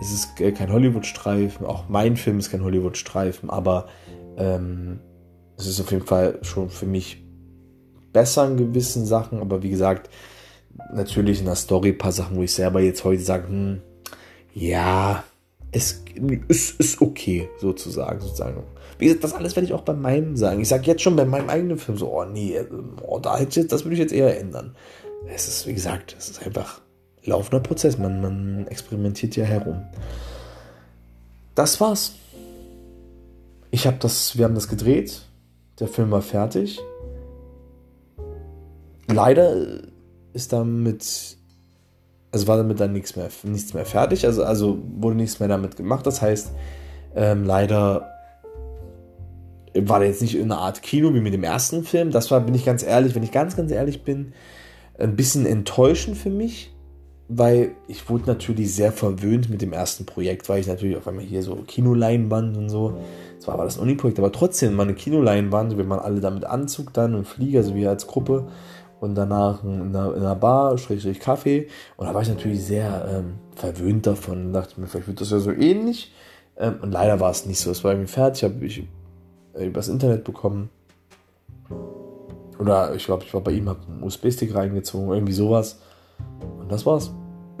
es 0.00 0.12
ist 0.12 0.36
kein 0.36 0.72
Hollywood-Streifen, 0.72 1.66
auch 1.66 1.88
mein 1.88 2.16
Film 2.16 2.38
ist 2.38 2.50
kein 2.50 2.64
Hollywood-Streifen, 2.64 3.50
aber 3.50 3.86
ähm, 4.38 5.00
es 5.58 5.66
ist 5.66 5.78
auf 5.78 5.90
jeden 5.90 6.06
Fall 6.06 6.38
schon 6.40 6.70
für 6.70 6.86
mich 6.86 7.22
besser 8.12 8.46
in 8.46 8.56
gewissen 8.56 9.04
Sachen. 9.04 9.40
Aber 9.40 9.62
wie 9.62 9.70
gesagt, 9.70 10.10
natürlich 10.92 11.40
in 11.40 11.46
der 11.46 11.54
Story 11.56 11.90
ein 11.90 11.98
paar 11.98 12.12
Sachen, 12.12 12.36
wo 12.36 12.42
ich 12.42 12.52
selber 12.52 12.80
jetzt 12.80 13.04
heute 13.04 13.22
sage, 13.22 13.48
hm, 13.48 13.80
ja, 14.54 15.24
es 15.72 16.02
ist, 16.48 16.80
ist 16.80 17.00
okay, 17.00 17.48
sozusagen, 17.58 18.20
sozusagen. 18.20 18.62
Wie 18.98 19.06
gesagt, 19.06 19.24
das 19.24 19.32
alles 19.32 19.56
werde 19.56 19.66
ich 19.66 19.72
auch 19.72 19.82
bei 19.82 19.94
meinem 19.94 20.36
sagen. 20.36 20.60
Ich 20.60 20.68
sage 20.68 20.86
jetzt 20.86 21.02
schon 21.02 21.16
bei 21.16 21.24
meinem 21.24 21.48
eigenen 21.48 21.78
Film 21.78 21.96
so, 21.96 22.12
oh 22.12 22.24
nee, 22.24 22.60
oh, 23.02 23.18
da 23.18 23.38
hätte 23.38 23.64
das 23.64 23.84
würde 23.84 23.94
ich 23.94 24.00
jetzt 24.00 24.12
eher 24.12 24.38
ändern. 24.38 24.74
Es 25.32 25.48
ist, 25.48 25.66
wie 25.66 25.74
gesagt, 25.74 26.16
es 26.18 26.28
ist 26.28 26.44
einfach 26.44 26.80
laufender 27.24 27.60
Prozess. 27.60 27.98
Man, 27.98 28.20
man 28.20 28.66
experimentiert 28.66 29.36
ja 29.36 29.44
herum. 29.44 29.82
Das 31.54 31.80
war's. 31.80 32.14
Ich 33.70 33.86
habe 33.86 33.98
das, 34.00 34.36
wir 34.36 34.44
haben 34.44 34.54
das 34.54 34.68
gedreht. 34.68 35.22
Der 35.78 35.88
Film 35.88 36.10
war 36.10 36.22
fertig. 36.22 36.80
Leider 39.06 39.80
ist 40.32 40.52
damit, 40.52 41.36
also 42.32 42.46
war 42.46 42.56
damit 42.56 42.80
dann 42.80 42.92
nichts 42.92 43.16
mehr, 43.16 43.28
nichts 43.44 43.74
mehr 43.74 43.84
fertig, 43.84 44.26
also, 44.26 44.44
also 44.44 44.78
wurde 44.98 45.16
nichts 45.16 45.40
mehr 45.40 45.48
damit 45.48 45.76
gemacht. 45.76 46.06
Das 46.06 46.22
heißt, 46.22 46.52
ähm, 47.14 47.44
leider 47.44 48.08
war 49.74 50.02
jetzt 50.04 50.22
nicht 50.22 50.34
in 50.34 50.50
einer 50.50 50.60
Art 50.60 50.82
Kino 50.82 51.14
wie 51.14 51.20
mit 51.20 51.32
dem 51.32 51.44
ersten 51.44 51.84
Film. 51.84 52.10
Das 52.10 52.30
war, 52.30 52.40
bin 52.40 52.54
ich 52.54 52.64
ganz 52.64 52.82
ehrlich, 52.82 53.14
wenn 53.14 53.22
ich 53.22 53.32
ganz, 53.32 53.56
ganz 53.56 53.70
ehrlich 53.70 54.02
bin, 54.02 54.32
ein 54.98 55.16
bisschen 55.16 55.46
enttäuschend 55.46 56.16
für 56.16 56.30
mich, 56.30 56.72
weil 57.28 57.72
ich 57.86 58.10
wurde 58.10 58.26
natürlich 58.26 58.74
sehr 58.74 58.92
verwöhnt 58.92 59.48
mit 59.48 59.62
dem 59.62 59.72
ersten 59.72 60.04
Projekt, 60.04 60.48
weil 60.48 60.60
ich 60.60 60.66
natürlich 60.66 60.96
auf 60.96 61.06
einmal 61.06 61.24
hier 61.24 61.42
so 61.42 61.56
Kinoleinwand 61.66 62.56
und 62.56 62.68
so. 62.68 62.98
Zwar 63.38 63.56
war 63.56 63.64
das 63.64 63.78
ein 63.78 63.82
Uni-Projekt, 63.82 64.18
aber 64.18 64.32
trotzdem 64.32 64.74
mal 64.74 64.82
eine 64.82 64.94
Kinoleinwand, 64.94 65.78
wenn 65.78 65.88
man 65.88 66.00
alle 66.00 66.20
damit 66.20 66.44
Anzug 66.44 66.92
dann 66.92 67.14
und 67.14 67.26
Flieger, 67.26 67.60
also 67.60 67.74
wir 67.74 67.88
als 67.88 68.06
Gruppe 68.06 68.48
und 69.00 69.14
danach 69.14 69.64
in 69.64 69.94
einer, 69.94 70.14
in 70.14 70.20
einer 70.20 70.36
Bar, 70.36 70.76
Schrägstrich 70.78 71.20
Kaffee. 71.20 71.68
Und 71.96 72.06
da 72.06 72.14
war 72.14 72.22
ich 72.22 72.28
natürlich 72.28 72.64
sehr 72.64 73.06
ähm, 73.10 73.34
verwöhnt 73.56 74.06
davon 74.06 74.46
und 74.46 74.52
dachte 74.52 74.80
mir, 74.80 74.86
vielleicht 74.86 75.08
wird 75.08 75.20
das 75.20 75.30
ja 75.30 75.38
so 75.38 75.50
ähnlich. 75.50 76.12
Ähm, 76.56 76.76
und 76.82 76.92
leider 76.92 77.18
war 77.18 77.30
es 77.30 77.46
nicht 77.46 77.58
so. 77.58 77.70
Es 77.70 77.82
war 77.82 77.92
irgendwie 77.92 78.12
fertig, 78.12 78.44
habe 78.44 78.64
ich 78.64 78.84
äh, 79.54 79.66
übers 79.66 79.88
Internet 79.88 80.24
bekommen. 80.24 80.68
Oder 82.58 82.94
ich 82.94 83.06
glaube, 83.06 83.24
ich 83.24 83.32
war 83.32 83.40
bei 83.40 83.52
ihm, 83.52 83.68
habe 83.70 83.80
einen 83.88 84.02
USB-Stick 84.02 84.54
reingezogen, 84.54 85.12
irgendwie 85.12 85.32
sowas. 85.32 85.80
Und 86.58 86.70
das 86.70 86.84
war's. 86.84 87.10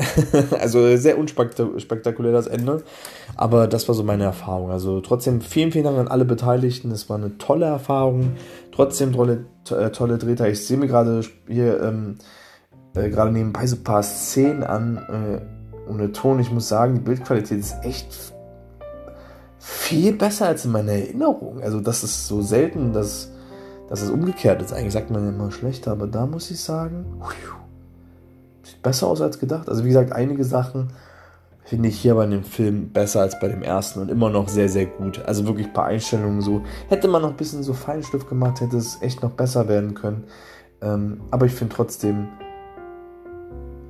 also 0.60 0.96
sehr 0.96 1.18
unspektakulär 1.18 2.32
das 2.32 2.46
Ende. 2.46 2.82
Aber 3.36 3.66
das 3.66 3.88
war 3.88 3.94
so 3.94 4.02
meine 4.02 4.24
Erfahrung. 4.24 4.70
Also 4.70 5.00
trotzdem 5.00 5.40
vielen, 5.40 5.72
vielen 5.72 5.84
Dank 5.84 5.98
an 5.98 6.08
alle 6.08 6.24
Beteiligten. 6.24 6.90
Es 6.90 7.08
war 7.08 7.16
eine 7.16 7.38
tolle 7.38 7.66
Erfahrung. 7.66 8.32
Trotzdem 8.72 9.12
tolle, 9.12 9.46
äh, 9.70 9.90
tolle 9.90 10.18
Drehter. 10.18 10.48
Ich 10.48 10.66
sehe 10.66 10.76
mir 10.76 10.86
gerade 10.86 11.22
hier 11.46 11.82
ähm, 11.82 12.16
äh, 12.94 13.08
gerade 13.08 13.32
nebenbei 13.32 13.66
so 13.66 13.76
ein 13.76 13.84
paar 13.84 14.02
Szenen 14.02 14.62
an. 14.62 14.96
Äh, 14.96 15.60
ohne 15.90 16.12
Ton. 16.12 16.40
Ich 16.40 16.50
muss 16.50 16.68
sagen, 16.68 16.94
die 16.94 17.00
Bildqualität 17.00 17.58
ist 17.58 17.76
echt 17.82 18.32
viel 19.58 20.12
besser 20.12 20.46
als 20.46 20.64
in 20.64 20.72
meiner 20.72 20.92
Erinnerung. 20.92 21.60
Also 21.62 21.80
das 21.80 22.02
ist 22.02 22.26
so 22.26 22.40
selten, 22.40 22.92
dass, 22.92 23.30
dass 23.88 24.02
es 24.02 24.10
umgekehrt 24.10 24.62
ist. 24.62 24.72
Eigentlich 24.72 24.92
sagt 24.92 25.10
man 25.10 25.28
immer 25.28 25.50
schlechter, 25.50 25.92
aber 25.92 26.06
da 26.06 26.26
muss 26.26 26.50
ich 26.50 26.60
sagen, 26.60 27.04
sieht 27.28 27.59
besser 28.82 29.06
aus 29.06 29.20
als 29.20 29.38
gedacht. 29.38 29.68
Also 29.68 29.84
wie 29.84 29.88
gesagt, 29.88 30.12
einige 30.12 30.44
Sachen 30.44 30.88
finde 31.64 31.88
ich 31.88 32.00
hier 32.00 32.14
bei 32.14 32.26
dem 32.26 32.42
Film 32.42 32.90
besser 32.90 33.20
als 33.20 33.38
bei 33.38 33.48
dem 33.48 33.62
ersten 33.62 34.00
und 34.00 34.10
immer 34.10 34.30
noch 34.30 34.48
sehr, 34.48 34.68
sehr 34.68 34.86
gut. 34.86 35.22
Also 35.24 35.46
wirklich 35.46 35.68
ein 35.68 35.72
paar 35.72 35.86
Einstellungen 35.86 36.40
so. 36.40 36.62
Hätte 36.88 37.08
man 37.08 37.22
noch 37.22 37.30
ein 37.30 37.36
bisschen 37.36 37.62
so 37.62 37.74
Feinstift 37.74 38.28
gemacht, 38.28 38.60
hätte 38.60 38.76
es 38.76 39.00
echt 39.02 39.22
noch 39.22 39.32
besser 39.32 39.68
werden 39.68 39.94
können. 39.94 40.24
Ähm, 40.82 41.20
aber 41.30 41.46
ich 41.46 41.52
finde 41.52 41.74
trotzdem, 41.74 42.28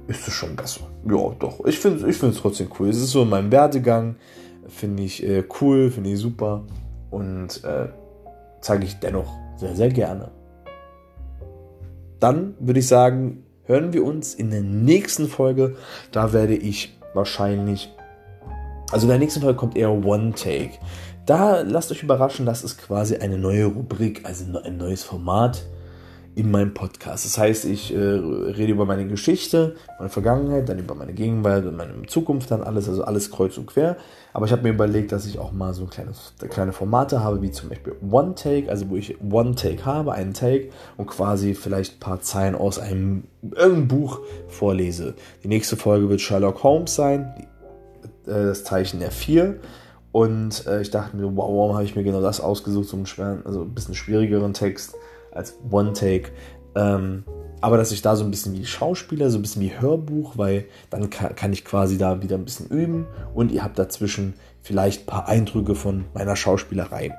ist 0.09 0.27
es 0.27 0.35
schon 0.35 0.57
besser. 0.57 0.83
Ja, 1.09 1.31
doch. 1.39 1.65
Ich 1.65 1.79
finde 1.79 2.09
ich 2.09 2.23
es 2.23 2.37
trotzdem 2.37 2.69
cool. 2.79 2.89
Es 2.89 2.99
ist 2.99 3.13
so 3.13 3.23
in 3.23 3.31
meinem 3.31 3.51
Werdegang. 3.53 4.17
Finde 4.67 5.03
ich 5.05 5.23
äh, 5.27 5.45
cool, 5.61 5.91
finde 5.91 6.11
ich 6.11 6.19
super. 6.19 6.65
Und 7.11 7.65
äh, 7.65 7.89
zeige 8.61 8.85
ich 8.85 8.99
dennoch 8.99 9.33
sehr, 9.57 9.75
sehr 9.75 9.89
gerne. 9.89 10.31
Dann 12.19 12.55
würde 12.59 12.81
ich 12.81 12.87
sagen, 12.87 13.45
hören 13.71 13.93
wir 13.93 14.05
uns 14.05 14.35
in 14.35 14.51
der 14.51 14.63
nächsten 14.63 15.29
Folge. 15.29 15.77
Da 16.11 16.33
werde 16.33 16.57
ich 16.57 16.99
wahrscheinlich, 17.15 17.89
also 18.91 19.05
in 19.05 19.11
der 19.11 19.19
nächsten 19.19 19.41
Folge 19.41 19.57
kommt 19.57 19.77
eher 19.77 19.93
One 19.93 20.33
Take. 20.33 20.73
Da 21.25 21.61
lasst 21.61 21.93
euch 21.93 22.03
überraschen, 22.03 22.47
das 22.47 22.65
ist 22.65 22.79
quasi 22.79 23.17
eine 23.17 23.39
neue 23.39 23.67
Rubrik, 23.67 24.23
also 24.25 24.59
ein 24.59 24.77
neues 24.77 25.05
Format 25.05 25.65
in 26.37 26.51
meinem 26.51 26.75
Podcast. 26.75 27.25
Das 27.25 27.39
heißt, 27.39 27.65
ich 27.65 27.93
äh, 27.93 27.99
rede 27.99 28.73
über 28.73 28.87
meine 28.87 29.07
Geschichte, 29.07 29.75
meine 29.99 30.11
Vergangenheit, 30.11 30.69
dann 30.69 30.79
über 30.79 30.95
meine 30.95 31.13
Gegenwart 31.13 31.67
und 31.67 31.77
meine 31.77 32.07
Zukunft, 32.07 32.51
dann 32.51 32.63
alles, 32.63 32.89
also 32.89 33.03
alles 33.03 33.31
kreuz 33.31 33.59
und 33.59 33.67
quer. 33.67 33.97
Aber 34.33 34.47
ich 34.47 34.53
habe 34.53 34.63
mir 34.63 34.71
überlegt, 34.71 35.11
dass 35.11 35.27
ich 35.27 35.41
auch 35.41 35.51
mal 35.51 35.75
so 35.75 35.87
kleine, 35.87 36.13
kleine 36.49 36.73
Formate 36.73 37.23
habe, 37.23 37.43
wie 37.43 37.51
zum 37.51 37.69
Beispiel 37.69 37.95
One 38.09 38.37
Take, 38.37 38.71
also 38.71 38.89
wo 38.91 38.97
ich 38.97 39.21
One 39.21 39.57
Take 39.57 39.85
habe, 39.85 40.13
einen 40.13 40.33
Take 40.33 40.71
und 40.97 41.09
quasi 41.09 41.55
vielleicht 41.55 41.97
ein 41.97 42.01
paar 42.01 42.21
Zeilen 42.21 42.55
aus 42.55 42.79
einem 42.79 43.25
irgendeinem 43.43 43.89
Buch 43.89 44.21
vorlese. 44.49 45.15
Die 45.43 45.49
nächste 45.49 45.77
Folge 45.77 46.09
wird 46.09 46.21
Sherlock 46.21 46.63
Holmes 46.63 46.95
sein, 46.95 47.35
die, 47.39 48.31
äh, 48.31 48.47
das 48.47 48.63
Zeichen 48.63 49.01
der 49.01 49.11
Vier. 49.11 49.59
Und 50.13 50.67
äh, 50.67 50.81
ich 50.81 50.91
dachte 50.91 51.17
mir, 51.17 51.25
wow, 51.25 51.49
warum 51.49 51.75
habe 51.75 51.85
ich 51.85 51.97
mir 51.97 52.03
genau 52.05 52.21
das 52.21 52.41
ausgesucht, 52.41 52.89
so 52.89 52.97
einen 52.97 53.07
schweren, 53.07 53.45
also 53.45 53.63
ein 53.63 53.75
bisschen 53.75 53.95
schwierigeren 53.95 54.55
Text 54.55 54.95
als 55.33 55.59
One 55.71 55.93
Take. 55.93 56.31
Ähm, 56.75 57.25
aber 57.61 57.77
dass 57.77 57.93
ich 57.93 58.03
da 58.03 58.17
so 58.17 58.25
ein 58.25 58.31
bisschen 58.31 58.55
wie 58.55 58.65
Schauspieler, 58.65 59.31
so 59.31 59.39
ein 59.39 59.43
bisschen 59.43 59.63
wie 59.63 59.79
Hörbuch, 59.79 60.39
weil 60.39 60.65
dann 60.89 61.11
kann, 61.11 61.35
kann 61.37 61.53
ich 61.53 61.65
quasi 61.65 61.99
da 61.99 62.23
wieder 62.23 62.37
ein 62.37 62.45
bisschen 62.45 62.69
üben 62.69 63.07
und 63.35 63.53
ihr 63.53 63.63
habt 63.63 63.79
dazwischen 63.79 64.35
vielleicht 64.63 65.03
ein 65.03 65.07
paar 65.07 65.29
Eindrücke 65.29 65.75
von 65.75 66.07
meiner 66.15 66.37
Schauspielerei. 66.37 67.15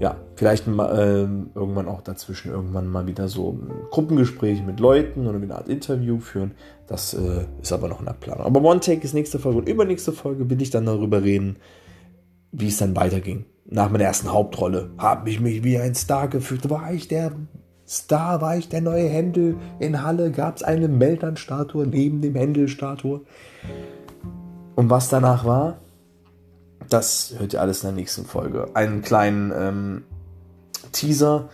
Ja, 0.00 0.16
vielleicht 0.34 0.66
mal, 0.66 0.98
äh, 0.98 1.58
irgendwann 1.58 1.86
auch 1.86 2.00
dazwischen 2.00 2.50
irgendwann 2.50 2.88
mal 2.88 3.06
wieder 3.06 3.28
so 3.28 3.52
ein 3.52 3.70
Gruppengespräch 3.90 4.62
mit 4.64 4.80
Leuten 4.80 5.26
oder 5.26 5.38
eine 5.38 5.54
Art 5.54 5.68
Interview 5.68 6.18
führen. 6.18 6.52
Das 6.88 7.14
äh, 7.14 7.44
ist 7.62 7.72
aber 7.72 7.88
noch 7.88 8.00
in 8.00 8.06
der 8.06 8.14
Planung. 8.14 8.44
Aber 8.44 8.60
One 8.62 8.80
Take 8.80 9.02
ist 9.02 9.14
nächste 9.14 9.38
Folge 9.38 9.58
und 9.58 9.68
übernächste 9.68 10.12
Folge 10.12 10.50
will 10.50 10.60
ich 10.60 10.70
dann 10.70 10.86
darüber 10.86 11.22
reden, 11.22 11.56
wie 12.50 12.68
es 12.68 12.78
dann 12.78 12.96
weiterging. 12.96 13.44
Nach 13.66 13.90
meiner 13.90 14.04
ersten 14.04 14.32
Hauptrolle 14.32 14.90
habe 14.98 15.30
ich 15.30 15.40
mich 15.40 15.64
wie 15.64 15.78
ein 15.78 15.94
Star 15.94 16.28
gefühlt. 16.28 16.68
War 16.68 16.92
ich 16.92 17.08
der 17.08 17.32
Star, 17.86 18.40
war 18.40 18.56
ich 18.56 18.68
der 18.68 18.82
neue 18.82 19.08
Händel 19.08 19.56
in 19.78 20.02
Halle? 20.02 20.30
Gab 20.30 20.56
es 20.56 20.62
eine 20.62 20.88
Meldern-Statue 20.88 21.86
neben 21.86 22.20
dem 22.20 22.34
Händel-Statue? 22.34 23.22
Und 24.74 24.90
was 24.90 25.08
danach 25.08 25.44
war, 25.44 25.78
das 26.90 27.34
hört 27.38 27.54
ihr 27.54 27.60
alles 27.60 27.82
in 27.82 27.88
der 27.88 27.96
nächsten 27.96 28.26
Folge. 28.26 28.68
Einen 28.74 29.02
kleinen 29.02 29.52
ähm, 29.56 30.04
Teaser. 30.92 31.48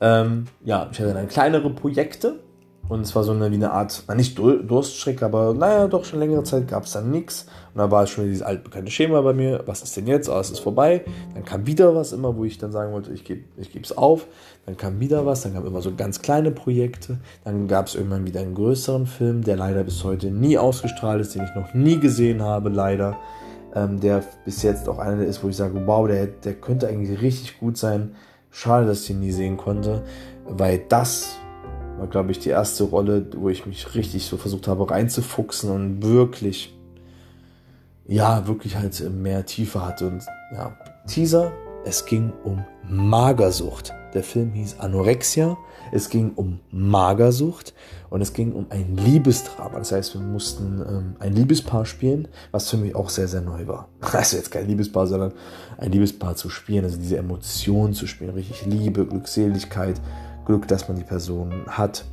Ähm, 0.00 0.46
ja, 0.64 0.88
ich 0.92 1.00
hatte 1.00 1.14
dann 1.14 1.28
kleinere 1.28 1.70
Projekte. 1.70 2.40
Und 2.88 3.00
es 3.00 3.16
war 3.16 3.24
so 3.24 3.32
eine, 3.32 3.50
wie 3.50 3.56
eine 3.56 3.72
Art, 3.72 4.04
na 4.06 4.14
nicht 4.14 4.38
Durststrecke, 4.38 5.24
aber 5.24 5.54
naja, 5.54 5.88
doch 5.88 6.04
schon 6.04 6.20
längere 6.20 6.44
Zeit 6.44 6.68
gab 6.68 6.84
es 6.84 6.92
dann 6.92 7.10
nichts. 7.10 7.46
Und 7.74 7.78
da 7.78 7.90
war 7.90 8.04
es 8.04 8.10
schon 8.10 8.26
dieses 8.26 8.42
altbekannte 8.42 8.90
Schema 8.90 9.20
bei 9.22 9.32
mir. 9.32 9.62
Was 9.66 9.82
ist 9.82 9.96
denn 9.96 10.06
jetzt? 10.06 10.28
Oh, 10.28 10.38
es 10.38 10.50
ist 10.50 10.60
vorbei. 10.60 11.04
Dann 11.34 11.44
kam 11.44 11.66
wieder 11.66 11.94
was 11.96 12.12
immer, 12.12 12.36
wo 12.36 12.44
ich 12.44 12.58
dann 12.58 12.70
sagen 12.70 12.92
wollte, 12.92 13.12
ich 13.12 13.24
gebe 13.24 13.42
ich 13.56 13.74
es 13.74 13.96
auf. 13.96 14.26
Dann 14.66 14.76
kam 14.76 15.00
wieder 15.00 15.26
was. 15.26 15.42
Dann 15.42 15.54
kamen 15.54 15.66
immer 15.66 15.82
so 15.82 15.94
ganz 15.94 16.22
kleine 16.22 16.52
Projekte. 16.52 17.18
Dann 17.44 17.66
gab 17.66 17.88
es 17.88 17.96
irgendwann 17.96 18.24
wieder 18.24 18.40
einen 18.40 18.54
größeren 18.54 19.06
Film, 19.06 19.42
der 19.42 19.56
leider 19.56 19.82
bis 19.82 20.04
heute 20.04 20.30
nie 20.30 20.56
ausgestrahlt 20.56 21.20
ist, 21.20 21.34
den 21.34 21.42
ich 21.42 21.54
noch 21.56 21.74
nie 21.74 21.98
gesehen 21.98 22.42
habe, 22.42 22.68
leider 22.68 23.16
ähm, 23.74 24.00
der 24.00 24.22
bis 24.44 24.62
jetzt 24.62 24.88
auch 24.88 24.98
einer 24.98 25.22
ist, 25.24 25.44
wo 25.44 25.48
ich 25.48 25.56
sage, 25.56 25.82
wow, 25.86 26.08
der, 26.08 26.26
der 26.26 26.54
könnte 26.54 26.88
eigentlich 26.88 27.20
richtig 27.20 27.58
gut 27.58 27.76
sein. 27.76 28.14
Schade, 28.50 28.86
dass 28.86 29.02
ich 29.02 29.10
ihn 29.10 29.20
nie 29.20 29.32
sehen 29.32 29.58
konnte, 29.58 30.02
weil 30.48 30.82
das 30.88 31.36
war, 31.98 32.06
glaube 32.06 32.30
ich, 32.30 32.38
die 32.38 32.50
erste 32.50 32.84
Rolle, 32.84 33.26
wo 33.36 33.48
ich 33.48 33.66
mich 33.66 33.94
richtig 33.94 34.24
so 34.24 34.36
versucht 34.36 34.68
habe 34.68 34.90
reinzufuchsen 34.90 35.70
und 35.70 36.02
wirklich, 36.02 36.76
ja, 38.06 38.46
wirklich 38.46 38.76
halt 38.76 39.00
mehr 39.10 39.46
Tiefe 39.46 39.84
hatte. 39.84 40.08
Und 40.08 40.24
ja, 40.52 40.76
Teaser, 41.06 41.52
es 41.84 42.04
ging 42.04 42.32
um 42.44 42.64
Magersucht. 42.88 43.92
Der 44.14 44.22
Film 44.22 44.52
hieß 44.52 44.80
Anorexia. 44.80 45.56
Es 45.92 46.10
ging 46.10 46.32
um 46.34 46.58
Magersucht 46.70 47.72
und 48.10 48.20
es 48.20 48.32
ging 48.32 48.52
um 48.52 48.66
ein 48.70 48.96
Liebesdrama. 48.96 49.78
Das 49.78 49.92
heißt, 49.92 50.14
wir 50.14 50.20
mussten 50.20 50.82
ähm, 50.88 51.16
ein 51.20 51.32
Liebespaar 51.32 51.86
spielen, 51.86 52.26
was 52.50 52.70
für 52.70 52.76
mich 52.76 52.96
auch 52.96 53.08
sehr, 53.08 53.28
sehr 53.28 53.40
neu 53.40 53.66
war. 53.66 53.88
Also 54.12 54.36
jetzt 54.36 54.50
kein 54.50 54.66
Liebespaar, 54.66 55.06
sondern 55.06 55.32
ein 55.78 55.92
Liebespaar 55.92 56.34
zu 56.34 56.48
spielen, 56.50 56.84
also 56.84 56.98
diese 56.98 57.18
Emotionen 57.18 57.94
zu 57.94 58.06
spielen, 58.06 58.30
richtig 58.30 58.66
Liebe, 58.66 59.06
Glückseligkeit, 59.06 60.00
Glück, 60.46 60.66
dass 60.68 60.88
man 60.88 60.96
die 60.96 61.04
Person 61.04 61.52
hat, 61.66 62.04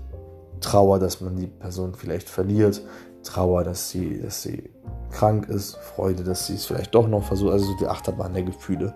Trauer, 0.60 1.00
dass 1.00 1.22
man 1.22 1.36
die 1.36 1.48
Person 1.48 1.94
vielleicht 1.94 2.30
verliert, 2.30 2.82
Trauer, 3.24 3.64
dass 3.64 3.90
sie, 3.90 4.22
dass 4.22 4.42
sie 4.42 4.70
krank 5.12 5.48
ist, 5.48 5.78
Freude, 5.78 6.24
dass 6.24 6.48
sie 6.48 6.56
es 6.56 6.66
vielleicht 6.66 6.94
doch 6.94 7.08
noch 7.08 7.24
versucht, 7.24 7.54
also 7.54 7.76
die 7.80 7.88
Achterbahn 7.88 8.34
der 8.34 8.44
Gefühle. 8.44 8.96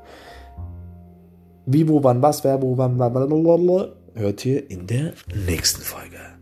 Wie, 1.66 1.88
wo, 1.88 2.04
wann, 2.04 2.22
was, 2.22 2.44
wer, 2.44 2.62
wo, 2.62 2.78
wann, 2.78 2.98
blablabla, 2.98 3.94
hört 4.16 4.46
ihr 4.46 4.70
in 4.70 4.88
der 4.88 5.14
nächsten 5.46 5.82
Folge. 5.82 6.37